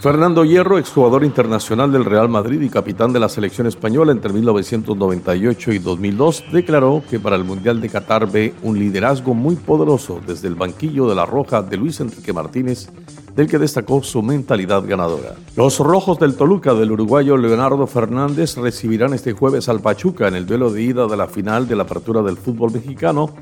Fernando 0.00 0.44
Hierro, 0.44 0.78
exjugador 0.78 1.24
internacional 1.24 1.92
del 1.92 2.04
Real 2.04 2.28
Madrid 2.28 2.60
y 2.60 2.68
capitán 2.68 3.12
de 3.12 3.20
la 3.20 3.28
selección 3.28 3.68
española 3.68 4.10
entre 4.10 4.32
1998 4.32 5.72
y 5.72 5.78
2002, 5.78 6.44
declaró 6.52 7.02
que 7.08 7.20
para 7.20 7.36
el 7.36 7.44
Mundial 7.44 7.80
de 7.80 7.88
Qatar 7.88 8.30
ve 8.30 8.54
un 8.62 8.78
liderazgo 8.78 9.34
muy 9.34 9.54
poderoso 9.54 10.20
desde 10.26 10.48
el 10.48 10.56
banquillo 10.56 11.08
de 11.08 11.14
la 11.14 11.26
Roja 11.26 11.62
de 11.62 11.76
Luis 11.76 12.00
Enrique 12.00 12.32
Martínez, 12.32 12.90
del 13.38 13.46
que 13.46 13.60
destacó 13.60 14.02
su 14.02 14.20
mentalidad 14.20 14.82
ganadora. 14.84 15.36
Los 15.54 15.78
rojos 15.78 16.18
del 16.18 16.34
Toluca 16.34 16.74
del 16.74 16.90
uruguayo 16.90 17.36
Leonardo 17.36 17.86
Fernández 17.86 18.56
recibirán 18.56 19.14
este 19.14 19.32
jueves 19.32 19.68
al 19.68 19.80
Pachuca 19.80 20.26
en 20.26 20.34
el 20.34 20.44
duelo 20.44 20.72
de 20.72 20.82
ida 20.82 21.06
de 21.06 21.16
la 21.16 21.28
final 21.28 21.68
de 21.68 21.76
la 21.76 21.84
apertura 21.84 22.20
del 22.22 22.36
fútbol 22.36 22.72
mexicano, 22.72 23.32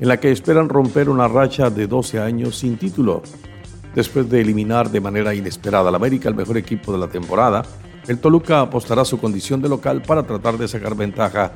en 0.00 0.08
la 0.08 0.18
que 0.18 0.32
esperan 0.32 0.68
romper 0.68 1.08
una 1.08 1.28
racha 1.28 1.70
de 1.70 1.86
12 1.86 2.18
años 2.18 2.58
sin 2.58 2.76
título. 2.76 3.22
Después 3.94 4.28
de 4.28 4.40
eliminar 4.40 4.90
de 4.90 5.00
manera 5.00 5.32
inesperada 5.36 5.88
al 5.88 5.94
América, 5.94 6.28
el 6.28 6.34
mejor 6.34 6.56
equipo 6.56 6.90
de 6.90 6.98
la 6.98 7.06
temporada, 7.06 7.62
el 8.08 8.18
Toluca 8.18 8.60
apostará 8.60 9.04
su 9.04 9.20
condición 9.20 9.62
de 9.62 9.68
local 9.68 10.02
para 10.02 10.24
tratar 10.24 10.58
de 10.58 10.66
sacar 10.66 10.96
ventaja 10.96 11.52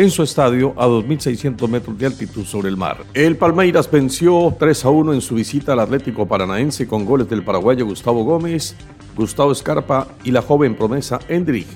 en 0.00 0.10
su 0.10 0.22
estadio 0.22 0.72
a 0.78 0.86
2.600 0.86 1.68
metros 1.68 1.98
de 1.98 2.06
altitud 2.06 2.46
sobre 2.46 2.70
el 2.70 2.76
mar. 2.78 3.04
El 3.12 3.36
Palmeiras 3.36 3.90
venció 3.90 4.56
3 4.58 4.86
a 4.86 4.88
1 4.88 5.12
en 5.12 5.20
su 5.20 5.34
visita 5.34 5.74
al 5.74 5.80
Atlético 5.80 6.26
Paranaense 6.26 6.88
con 6.88 7.04
goles 7.04 7.28
del 7.28 7.44
paraguayo 7.44 7.84
Gustavo 7.84 8.24
Gómez, 8.24 8.74
Gustavo 9.14 9.52
Escarpa 9.52 10.08
y 10.24 10.30
la 10.30 10.40
joven 10.40 10.74
promesa 10.74 11.18
Hendrik 11.28 11.66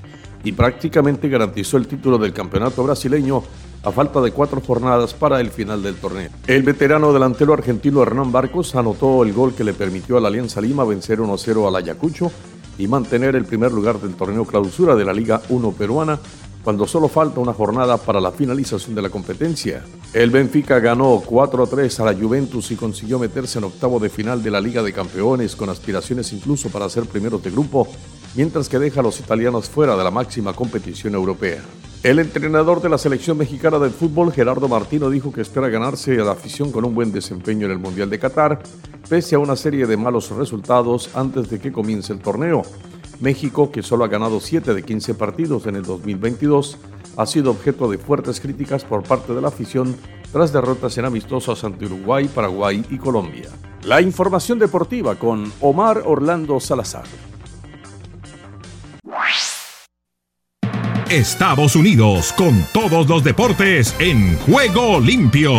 y 0.42 0.52
prácticamente 0.52 1.28
garantizó 1.28 1.76
el 1.76 1.86
título 1.86 2.16
del 2.16 2.32
campeonato 2.32 2.82
brasileño 2.82 3.42
a 3.82 3.92
falta 3.92 4.22
de 4.22 4.32
cuatro 4.32 4.62
jornadas 4.62 5.12
para 5.12 5.38
el 5.38 5.50
final 5.50 5.82
del 5.82 5.96
torneo. 5.96 6.30
El 6.46 6.62
veterano 6.62 7.12
delantero 7.12 7.52
argentino 7.52 8.00
Hernán 8.00 8.32
Barcos 8.32 8.74
anotó 8.74 9.22
el 9.22 9.34
gol 9.34 9.54
que 9.54 9.64
le 9.64 9.74
permitió 9.74 10.16
a 10.16 10.22
la 10.22 10.28
Alianza 10.28 10.62
Lima 10.62 10.84
vencer 10.84 11.18
1-0 11.18 11.68
al 11.68 11.76
Ayacucho 11.76 12.30
y 12.78 12.88
mantener 12.88 13.36
el 13.36 13.44
primer 13.44 13.70
lugar 13.70 14.00
del 14.00 14.14
torneo 14.14 14.46
clausura 14.46 14.96
de 14.96 15.04
la 15.04 15.12
Liga 15.12 15.42
1 15.50 15.72
peruana 15.72 16.18
cuando 16.64 16.86
solo 16.86 17.08
falta 17.08 17.40
una 17.40 17.52
jornada 17.52 17.98
para 17.98 18.20
la 18.20 18.32
finalización 18.32 18.94
de 18.94 19.02
la 19.02 19.10
competencia. 19.10 19.84
El 20.14 20.30
Benfica 20.30 20.80
ganó 20.80 21.22
4-3 21.22 22.00
a 22.00 22.04
la 22.06 22.18
Juventus 22.18 22.70
y 22.70 22.76
consiguió 22.76 23.18
meterse 23.18 23.58
en 23.58 23.64
octavo 23.64 24.00
de 24.00 24.08
final 24.08 24.42
de 24.42 24.50
la 24.50 24.62
Liga 24.62 24.82
de 24.82 24.92
Campeones 24.92 25.54
con 25.54 25.68
aspiraciones 25.68 26.32
incluso 26.32 26.70
para 26.70 26.88
ser 26.88 27.04
primeros 27.04 27.42
de 27.42 27.50
grupo, 27.50 27.86
mientras 28.34 28.68
que 28.70 28.78
deja 28.78 29.00
a 29.00 29.02
los 29.02 29.20
italianos 29.20 29.68
fuera 29.68 29.94
de 29.94 30.04
la 30.04 30.10
máxima 30.10 30.54
competición 30.54 31.14
europea. 31.14 31.62
El 32.02 32.18
entrenador 32.18 32.82
de 32.82 32.90
la 32.90 32.98
selección 32.98 33.38
mexicana 33.38 33.78
de 33.78 33.88
fútbol, 33.88 34.30
Gerardo 34.30 34.68
Martino, 34.68 35.08
dijo 35.08 35.32
que 35.32 35.40
espera 35.40 35.70
ganarse 35.70 36.20
a 36.20 36.24
la 36.24 36.32
afición 36.32 36.70
con 36.70 36.84
un 36.84 36.94
buen 36.94 37.12
desempeño 37.12 37.64
en 37.64 37.72
el 37.72 37.78
Mundial 37.78 38.10
de 38.10 38.18
Qatar, 38.18 38.62
pese 39.08 39.36
a 39.36 39.38
una 39.38 39.56
serie 39.56 39.86
de 39.86 39.96
malos 39.96 40.30
resultados 40.30 41.08
antes 41.14 41.48
de 41.48 41.58
que 41.58 41.72
comience 41.72 42.12
el 42.12 42.18
torneo. 42.18 42.62
México, 43.20 43.70
que 43.70 43.82
solo 43.82 44.04
ha 44.04 44.08
ganado 44.08 44.40
7 44.40 44.74
de 44.74 44.82
15 44.82 45.14
partidos 45.14 45.66
en 45.66 45.76
el 45.76 45.82
2022, 45.82 46.78
ha 47.16 47.26
sido 47.26 47.50
objeto 47.50 47.90
de 47.90 47.98
fuertes 47.98 48.40
críticas 48.40 48.84
por 48.84 49.02
parte 49.02 49.34
de 49.34 49.40
la 49.40 49.48
afición 49.48 49.96
tras 50.32 50.52
derrotas 50.52 50.98
en 50.98 51.04
amistosos 51.04 51.62
ante 51.64 51.86
Uruguay, 51.86 52.28
Paraguay 52.28 52.84
y 52.90 52.98
Colombia. 52.98 53.48
La 53.84 54.00
información 54.00 54.58
deportiva 54.58 55.14
con 55.16 55.52
Omar 55.60 56.02
Orlando 56.04 56.58
Salazar. 56.58 57.04
Estados 61.10 61.76
Unidos 61.76 62.32
con 62.32 62.64
todos 62.72 63.08
los 63.08 63.22
deportes 63.22 63.94
en 64.00 64.36
juego 64.38 64.98
limpio. 64.98 65.52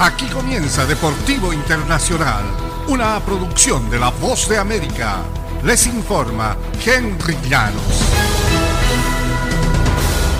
Aquí 0.00 0.26
comienza 0.26 0.84
Deportivo 0.86 1.52
Internacional, 1.52 2.44
una 2.88 3.20
producción 3.20 3.90
de 3.90 3.98
La 3.98 4.10
Voz 4.10 4.48
de 4.48 4.56
América. 4.56 5.18
Les 5.62 5.86
informa 5.86 6.56
Henry 6.84 7.36
Llanos. 7.48 7.82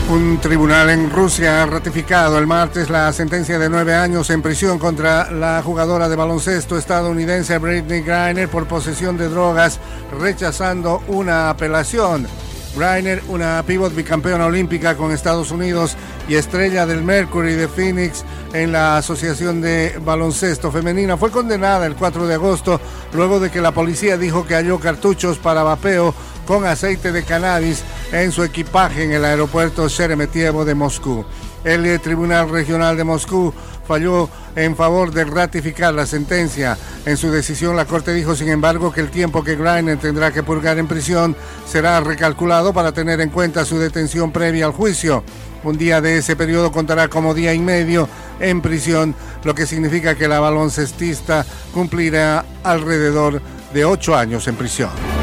Un 0.09 0.39
tribunal 0.41 0.89
en 0.89 1.11
Rusia 1.11 1.63
ha 1.63 1.67
ratificado 1.67 2.39
el 2.39 2.47
martes 2.47 2.89
la 2.89 3.13
sentencia 3.13 3.59
de 3.59 3.69
nueve 3.69 3.95
años 3.95 4.31
en 4.31 4.41
prisión 4.41 4.79
contra 4.79 5.31
la 5.31 5.63
jugadora 5.63 6.09
de 6.09 6.17
baloncesto 6.17 6.79
estadounidense 6.79 7.59
Britney 7.59 8.01
Griner 8.01 8.49
por 8.49 8.67
posesión 8.67 9.19
de 9.19 9.29
drogas, 9.29 9.79
rechazando 10.19 11.03
una 11.09 11.51
apelación. 11.51 12.27
Griner, 12.75 13.23
una 13.29 13.63
pivot 13.67 13.95
bicampeona 13.95 14.47
olímpica 14.47 14.97
con 14.97 15.13
Estados 15.13 15.51
Unidos 15.51 15.97
y 16.29 16.35
estrella 16.35 16.87
del 16.87 17.03
Mercury 17.03 17.55
de 17.55 17.69
Phoenix 17.69 18.25
en 18.53 18.73
la 18.73 18.97
Asociación 18.97 19.61
de 19.61 19.99
Baloncesto 20.05 20.71
Femenina, 20.71 21.17
fue 21.17 21.31
condenada 21.31 21.87
el 21.87 21.97
4 21.97 22.27
de 22.27 22.35
agosto 22.35 22.81
luego 23.13 23.41
de 23.41 23.51
que 23.51 23.61
la 23.61 23.73
policía 23.73 24.17
dijo 24.17 24.47
que 24.47 24.55
halló 24.55 24.79
cartuchos 24.79 25.39
para 25.39 25.63
vapeo 25.63 26.15
con 26.47 26.65
aceite 26.65 27.13
de 27.13 27.25
cannabis 27.25 27.83
en 28.13 28.33
su 28.33 28.43
equipaje 28.43 29.05
en 29.05 29.13
el 29.13 29.25
aeropuerto 29.25 29.89
Sheremetyevo 29.89 30.65
de 30.65 30.75
Moscú. 30.75 31.25
El 31.65 31.85
eh, 31.87 31.99
Tribunal 31.99 32.49
Regional 32.49 32.97
de 32.97 33.05
Moscú 33.05 33.53
falló 33.87 34.29
en 34.55 34.77
favor 34.77 35.11
de 35.11 35.25
ratificar 35.25 35.95
la 35.95 36.07
sentencia. 36.07 36.77
En 37.07 37.17
su 37.17 37.31
decisión, 37.31 37.75
la 37.75 37.87
Corte 37.87 38.13
dijo, 38.13 38.37
sin 38.37 38.49
embargo, 38.49 38.93
que 38.93 39.01
el 39.01 39.11
tiempo 39.11 39.43
que 39.43 39.57
Greiner 39.57 39.99
tendrá 39.99 40.31
que 40.31 40.43
purgar 40.43 40.79
en 40.79 40.87
prisión 40.87 41.35
será 41.67 42.01
recalculado 42.01 42.73
para 42.73 42.93
tener 42.93 43.21
en 43.21 43.31
cuenta 43.31 43.65
su 43.65 43.79
detención 43.79 44.31
previa 44.31 44.67
al 44.67 44.73
juicio. 44.73 45.25
Un 45.65 45.79
día 45.79 46.01
de 46.01 46.19
ese 46.19 46.37
periodo 46.37 46.71
contará 46.71 47.09
como 47.09 47.35
día 47.35 47.55
y 47.55 47.59
medio 47.59 48.09
en 48.41 48.61
prisión, 48.61 49.15
lo 49.43 49.55
que 49.55 49.67
significa 49.67 50.15
que 50.15 50.29
la 50.29 50.39
baloncestista 50.39 51.45
cumplirá 51.73 52.45
alrededor 52.63 53.41
de 53.73 53.85
ocho 53.85 54.17
años 54.17 54.47
en 54.49 54.57
prisión. 54.57 55.18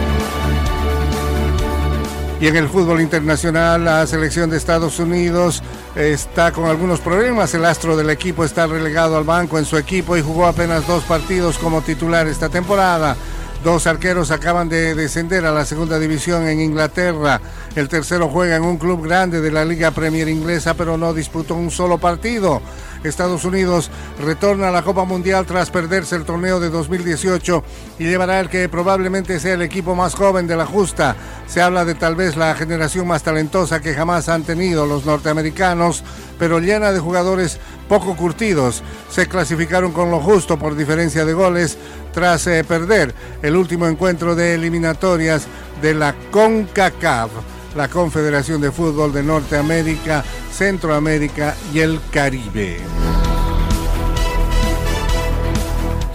Y 2.39 2.47
en 2.47 2.57
el 2.57 2.67
fútbol 2.67 2.99
internacional, 2.99 3.85
la 3.85 4.05
selección 4.05 4.49
de 4.49 4.57
Estados 4.57 4.99
Unidos 4.99 5.63
está 5.95 6.51
con 6.51 6.65
algunos 6.65 6.99
problemas. 6.99 7.53
El 7.53 7.63
astro 7.63 7.95
del 7.95 8.09
equipo 8.09 8.43
está 8.43 8.67
relegado 8.67 9.17
al 9.17 9.23
banco 9.23 9.57
en 9.57 9.63
su 9.63 9.77
equipo 9.77 10.17
y 10.17 10.21
jugó 10.21 10.45
apenas 10.45 10.85
dos 10.85 11.03
partidos 11.05 11.57
como 11.57 11.81
titular 11.81 12.27
esta 12.27 12.49
temporada. 12.49 13.15
Dos 13.63 13.87
arqueros 13.87 14.31
acaban 14.31 14.67
de 14.67 14.93
descender 14.95 15.45
a 15.45 15.51
la 15.51 15.65
segunda 15.65 15.97
división 15.97 16.45
en 16.45 16.59
Inglaterra. 16.59 17.39
El 17.75 17.87
tercero 17.87 18.27
juega 18.27 18.57
en 18.57 18.63
un 18.63 18.77
club 18.77 19.03
grande 19.03 19.39
de 19.39 19.49
la 19.49 19.65
Liga 19.65 19.91
Premier 19.91 20.27
Inglesa, 20.27 20.75
pero 20.75 20.97
no 20.97 21.13
disputó 21.13 21.55
un 21.55 21.71
solo 21.71 21.97
partido. 21.97 22.61
Estados 23.09 23.45
Unidos 23.45 23.89
retorna 24.19 24.69
a 24.69 24.71
la 24.71 24.83
Copa 24.83 25.03
Mundial 25.03 25.45
tras 25.45 25.71
perderse 25.71 26.15
el 26.15 26.25
torneo 26.25 26.59
de 26.59 26.69
2018 26.69 27.63
y 27.99 28.05
llevará 28.05 28.39
el 28.39 28.49
que 28.49 28.69
probablemente 28.69 29.39
sea 29.39 29.53
el 29.53 29.61
equipo 29.61 29.95
más 29.95 30.15
joven 30.15 30.47
de 30.47 30.55
la 30.55 30.65
justa. 30.65 31.15
Se 31.47 31.61
habla 31.61 31.85
de 31.85 31.95
tal 31.95 32.15
vez 32.15 32.35
la 32.35 32.55
generación 32.55 33.07
más 33.07 33.23
talentosa 33.23 33.81
que 33.81 33.93
jamás 33.93 34.29
han 34.29 34.43
tenido 34.43 34.85
los 34.85 35.05
norteamericanos, 35.05 36.03
pero 36.39 36.59
llena 36.59 36.91
de 36.91 36.99
jugadores 36.99 37.59
poco 37.87 38.15
curtidos. 38.15 38.83
Se 39.09 39.27
clasificaron 39.27 39.91
con 39.91 40.11
lo 40.11 40.19
justo 40.19 40.57
por 40.57 40.75
diferencia 40.75 41.25
de 41.25 41.33
goles 41.33 41.77
tras 42.13 42.47
eh, 42.47 42.63
perder 42.63 43.13
el 43.41 43.55
último 43.55 43.87
encuentro 43.87 44.35
de 44.35 44.55
eliminatorias 44.55 45.47
de 45.81 45.93
la 45.93 46.15
CONCACAF 46.31 47.29
la 47.75 47.89
Confederación 47.89 48.61
de 48.61 48.71
Fútbol 48.71 49.13
de 49.13 49.23
Norteamérica, 49.23 50.23
Centroamérica 50.51 51.55
y 51.73 51.79
el 51.79 51.99
Caribe. 52.11 52.94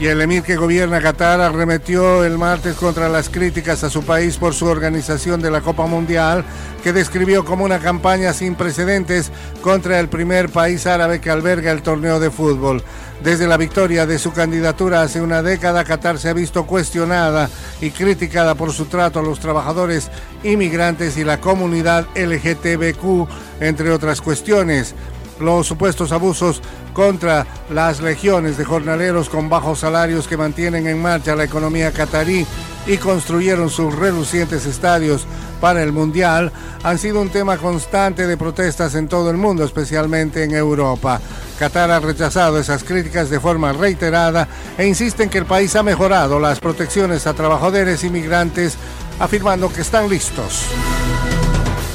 Y 0.01 0.07
el 0.07 0.23
emir 0.23 0.43
que 0.43 0.57
gobierna 0.57 1.03
Qatar 1.03 1.43
arremetió 1.43 2.25
el 2.25 2.39
martes 2.39 2.75
contra 2.75 3.11
las 3.11 3.29
críticas 3.29 3.85
a 3.85 3.91
su 3.91 4.03
país 4.03 4.39
por 4.39 4.55
su 4.55 4.65
organización 4.65 5.43
de 5.43 5.51
la 5.51 5.61
Copa 5.61 5.85
Mundial, 5.85 6.43
que 6.83 6.95
describió 6.95 7.45
como 7.45 7.67
una 7.67 7.81
campaña 7.81 8.33
sin 8.33 8.55
precedentes 8.55 9.31
contra 9.61 10.01
el 10.01 10.09
primer 10.09 10.49
país 10.49 10.87
árabe 10.87 11.21
que 11.21 11.29
alberga 11.29 11.71
el 11.71 11.83
torneo 11.83 12.19
de 12.19 12.31
fútbol. 12.31 12.83
Desde 13.23 13.47
la 13.47 13.59
victoria 13.59 14.07
de 14.07 14.19
su 14.19 14.33
candidatura 14.33 15.03
hace 15.03 15.21
una 15.21 15.43
década, 15.43 15.85
Qatar 15.85 16.19
se 16.19 16.31
ha 16.31 16.33
visto 16.33 16.65
cuestionada 16.65 17.51
y 17.83 17.91
criticada 17.91 18.55
por 18.55 18.73
su 18.73 18.87
trato 18.87 19.21
a 19.21 19.23
los 19.23 19.39
trabajadores 19.39 20.11
inmigrantes 20.43 21.19
y 21.19 21.25
la 21.25 21.43
comunidad 21.43 22.07
LGTBQ, 22.15 23.29
entre 23.61 23.91
otras 23.91 24.23
cuestiones 24.23 24.95
los 25.40 25.66
supuestos 25.66 26.12
abusos 26.12 26.62
contra 26.92 27.46
las 27.70 28.00
legiones 28.00 28.57
de 28.57 28.64
jornaleros 28.64 29.29
con 29.29 29.48
bajos 29.48 29.81
salarios 29.81 30.29
que 30.29 30.37
mantienen 30.37 30.87
en 30.87 31.00
marcha 31.00 31.37
la 31.37 31.44
economía 31.44 31.92
catarí 31.92 32.46
y 32.87 32.96
construyeron 32.96 33.70
sus 33.70 33.94
relucientes 33.94 34.66
estadios 34.66 35.26
para 35.61 35.83
el 35.83 35.92
Mundial 35.92 36.50
han 36.83 36.98
sido 36.98 37.20
un 37.20 37.29
tema 37.29 37.59
constante 37.59 38.26
de 38.26 38.37
protestas 38.37 38.94
en 38.94 39.09
todo 39.09 39.31
el 39.31 39.37
mundo, 39.37 39.64
especialmente 39.64 40.42
en 40.42 40.55
Europa. 40.55 41.20
Qatar 41.59 41.90
ha 41.90 42.00
rechazado 42.00 42.59
esas 42.59 42.83
críticas 42.83 43.29
de 43.29 43.38
forma 43.38 43.72
reiterada 43.72 44.48
e 44.79 44.87
insiste 44.87 45.22
en 45.22 45.31
que 45.31 45.38
el 45.38 45.44
país 45.44 45.76
ha 45.76 45.83
mejorado 45.83 46.40
las 46.40 46.59
protecciones 46.59 47.26
a 47.26 47.35
trabajadores 47.35 48.03
inmigrantes, 48.03 48.76
afirmando 49.18 49.70
que 49.70 49.83
están 49.83 50.09
listos. 50.09 50.64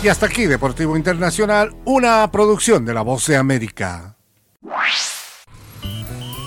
Y 0.05 0.07
hasta 0.07 0.27
aquí, 0.27 0.45
Deportivo 0.45 0.95
Internacional, 0.95 1.75
una 1.83 2.29
producción 2.29 2.85
de 2.85 2.93
La 2.93 3.01
Voz 3.01 3.25
de 3.25 3.37
América. 3.37 4.15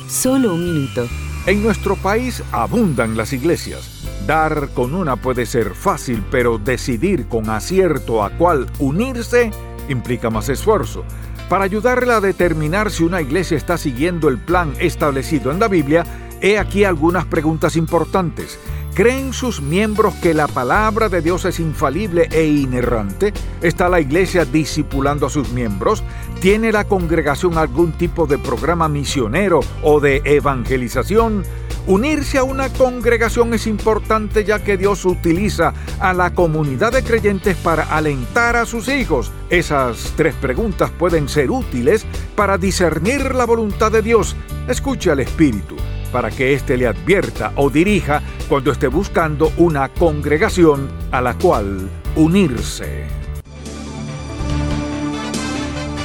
Solo 0.08 0.54
un 0.54 0.64
minuto. 0.64 1.08
En 1.44 1.64
nuestro 1.64 1.96
país 1.96 2.40
abundan 2.52 3.16
las 3.16 3.32
iglesias. 3.32 4.06
Dar 4.28 4.68
con 4.74 4.94
una 4.94 5.16
puede 5.16 5.44
ser 5.44 5.74
fácil, 5.74 6.24
pero 6.30 6.58
decidir 6.58 7.26
con 7.26 7.50
acierto 7.50 8.22
a 8.22 8.30
cuál 8.30 8.70
unirse 8.78 9.50
implica 9.88 10.30
más 10.30 10.48
esfuerzo. 10.48 11.04
Para 11.48 11.64
ayudarla 11.64 12.18
a 12.18 12.20
determinar 12.20 12.92
si 12.92 13.02
una 13.02 13.20
iglesia 13.20 13.56
está 13.56 13.76
siguiendo 13.76 14.28
el 14.28 14.38
plan 14.38 14.72
establecido 14.78 15.50
en 15.50 15.58
la 15.58 15.66
Biblia, 15.66 16.06
he 16.40 16.60
aquí 16.60 16.84
algunas 16.84 17.24
preguntas 17.24 17.74
importantes. 17.74 18.56
¿Creen 18.98 19.32
sus 19.32 19.62
miembros 19.62 20.12
que 20.16 20.34
la 20.34 20.48
palabra 20.48 21.08
de 21.08 21.22
Dios 21.22 21.44
es 21.44 21.60
infalible 21.60 22.26
e 22.32 22.46
inerrante? 22.46 23.32
¿Está 23.62 23.88
la 23.88 24.00
iglesia 24.00 24.44
discipulando 24.44 25.26
a 25.26 25.30
sus 25.30 25.50
miembros? 25.50 26.02
¿Tiene 26.40 26.72
la 26.72 26.82
congregación 26.82 27.58
algún 27.58 27.92
tipo 27.92 28.26
de 28.26 28.38
programa 28.38 28.88
misionero 28.88 29.60
o 29.84 30.00
de 30.00 30.20
evangelización? 30.24 31.44
Unirse 31.86 32.38
a 32.38 32.42
una 32.42 32.72
congregación 32.72 33.54
es 33.54 33.68
importante 33.68 34.44
ya 34.44 34.64
que 34.64 34.76
Dios 34.76 35.04
utiliza 35.04 35.74
a 36.00 36.12
la 36.12 36.34
comunidad 36.34 36.90
de 36.90 37.04
creyentes 37.04 37.56
para 37.56 37.84
alentar 37.84 38.56
a 38.56 38.66
sus 38.66 38.88
hijos. 38.88 39.30
Esas 39.48 40.12
tres 40.16 40.34
preguntas 40.34 40.90
pueden 40.90 41.28
ser 41.28 41.52
útiles 41.52 42.04
para 42.34 42.58
discernir 42.58 43.32
la 43.36 43.46
voluntad 43.46 43.92
de 43.92 44.02
Dios. 44.02 44.34
Escuche 44.66 45.12
al 45.12 45.20
Espíritu 45.20 45.76
para 46.12 46.30
que 46.30 46.54
éste 46.54 46.76
le 46.76 46.86
advierta 46.86 47.52
o 47.56 47.70
dirija 47.70 48.22
cuando 48.48 48.72
esté 48.72 48.88
buscando 48.88 49.52
una 49.56 49.88
congregación 49.88 50.88
a 51.10 51.20
la 51.20 51.34
cual 51.34 51.88
unirse. 52.16 53.04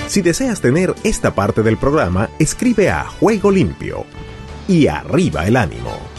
Si 0.08 0.22
deseas 0.22 0.62
tener 0.62 0.94
esta 1.04 1.34
parte 1.34 1.64
del 1.64 1.78
programa, 1.78 2.30
escribe 2.38 2.90
a 2.92 3.06
Juego 3.06 3.50
Limpio 3.50 4.06
y 4.68 4.88
arriba 4.88 5.48
el 5.48 5.58
ánimo. 5.58 6.13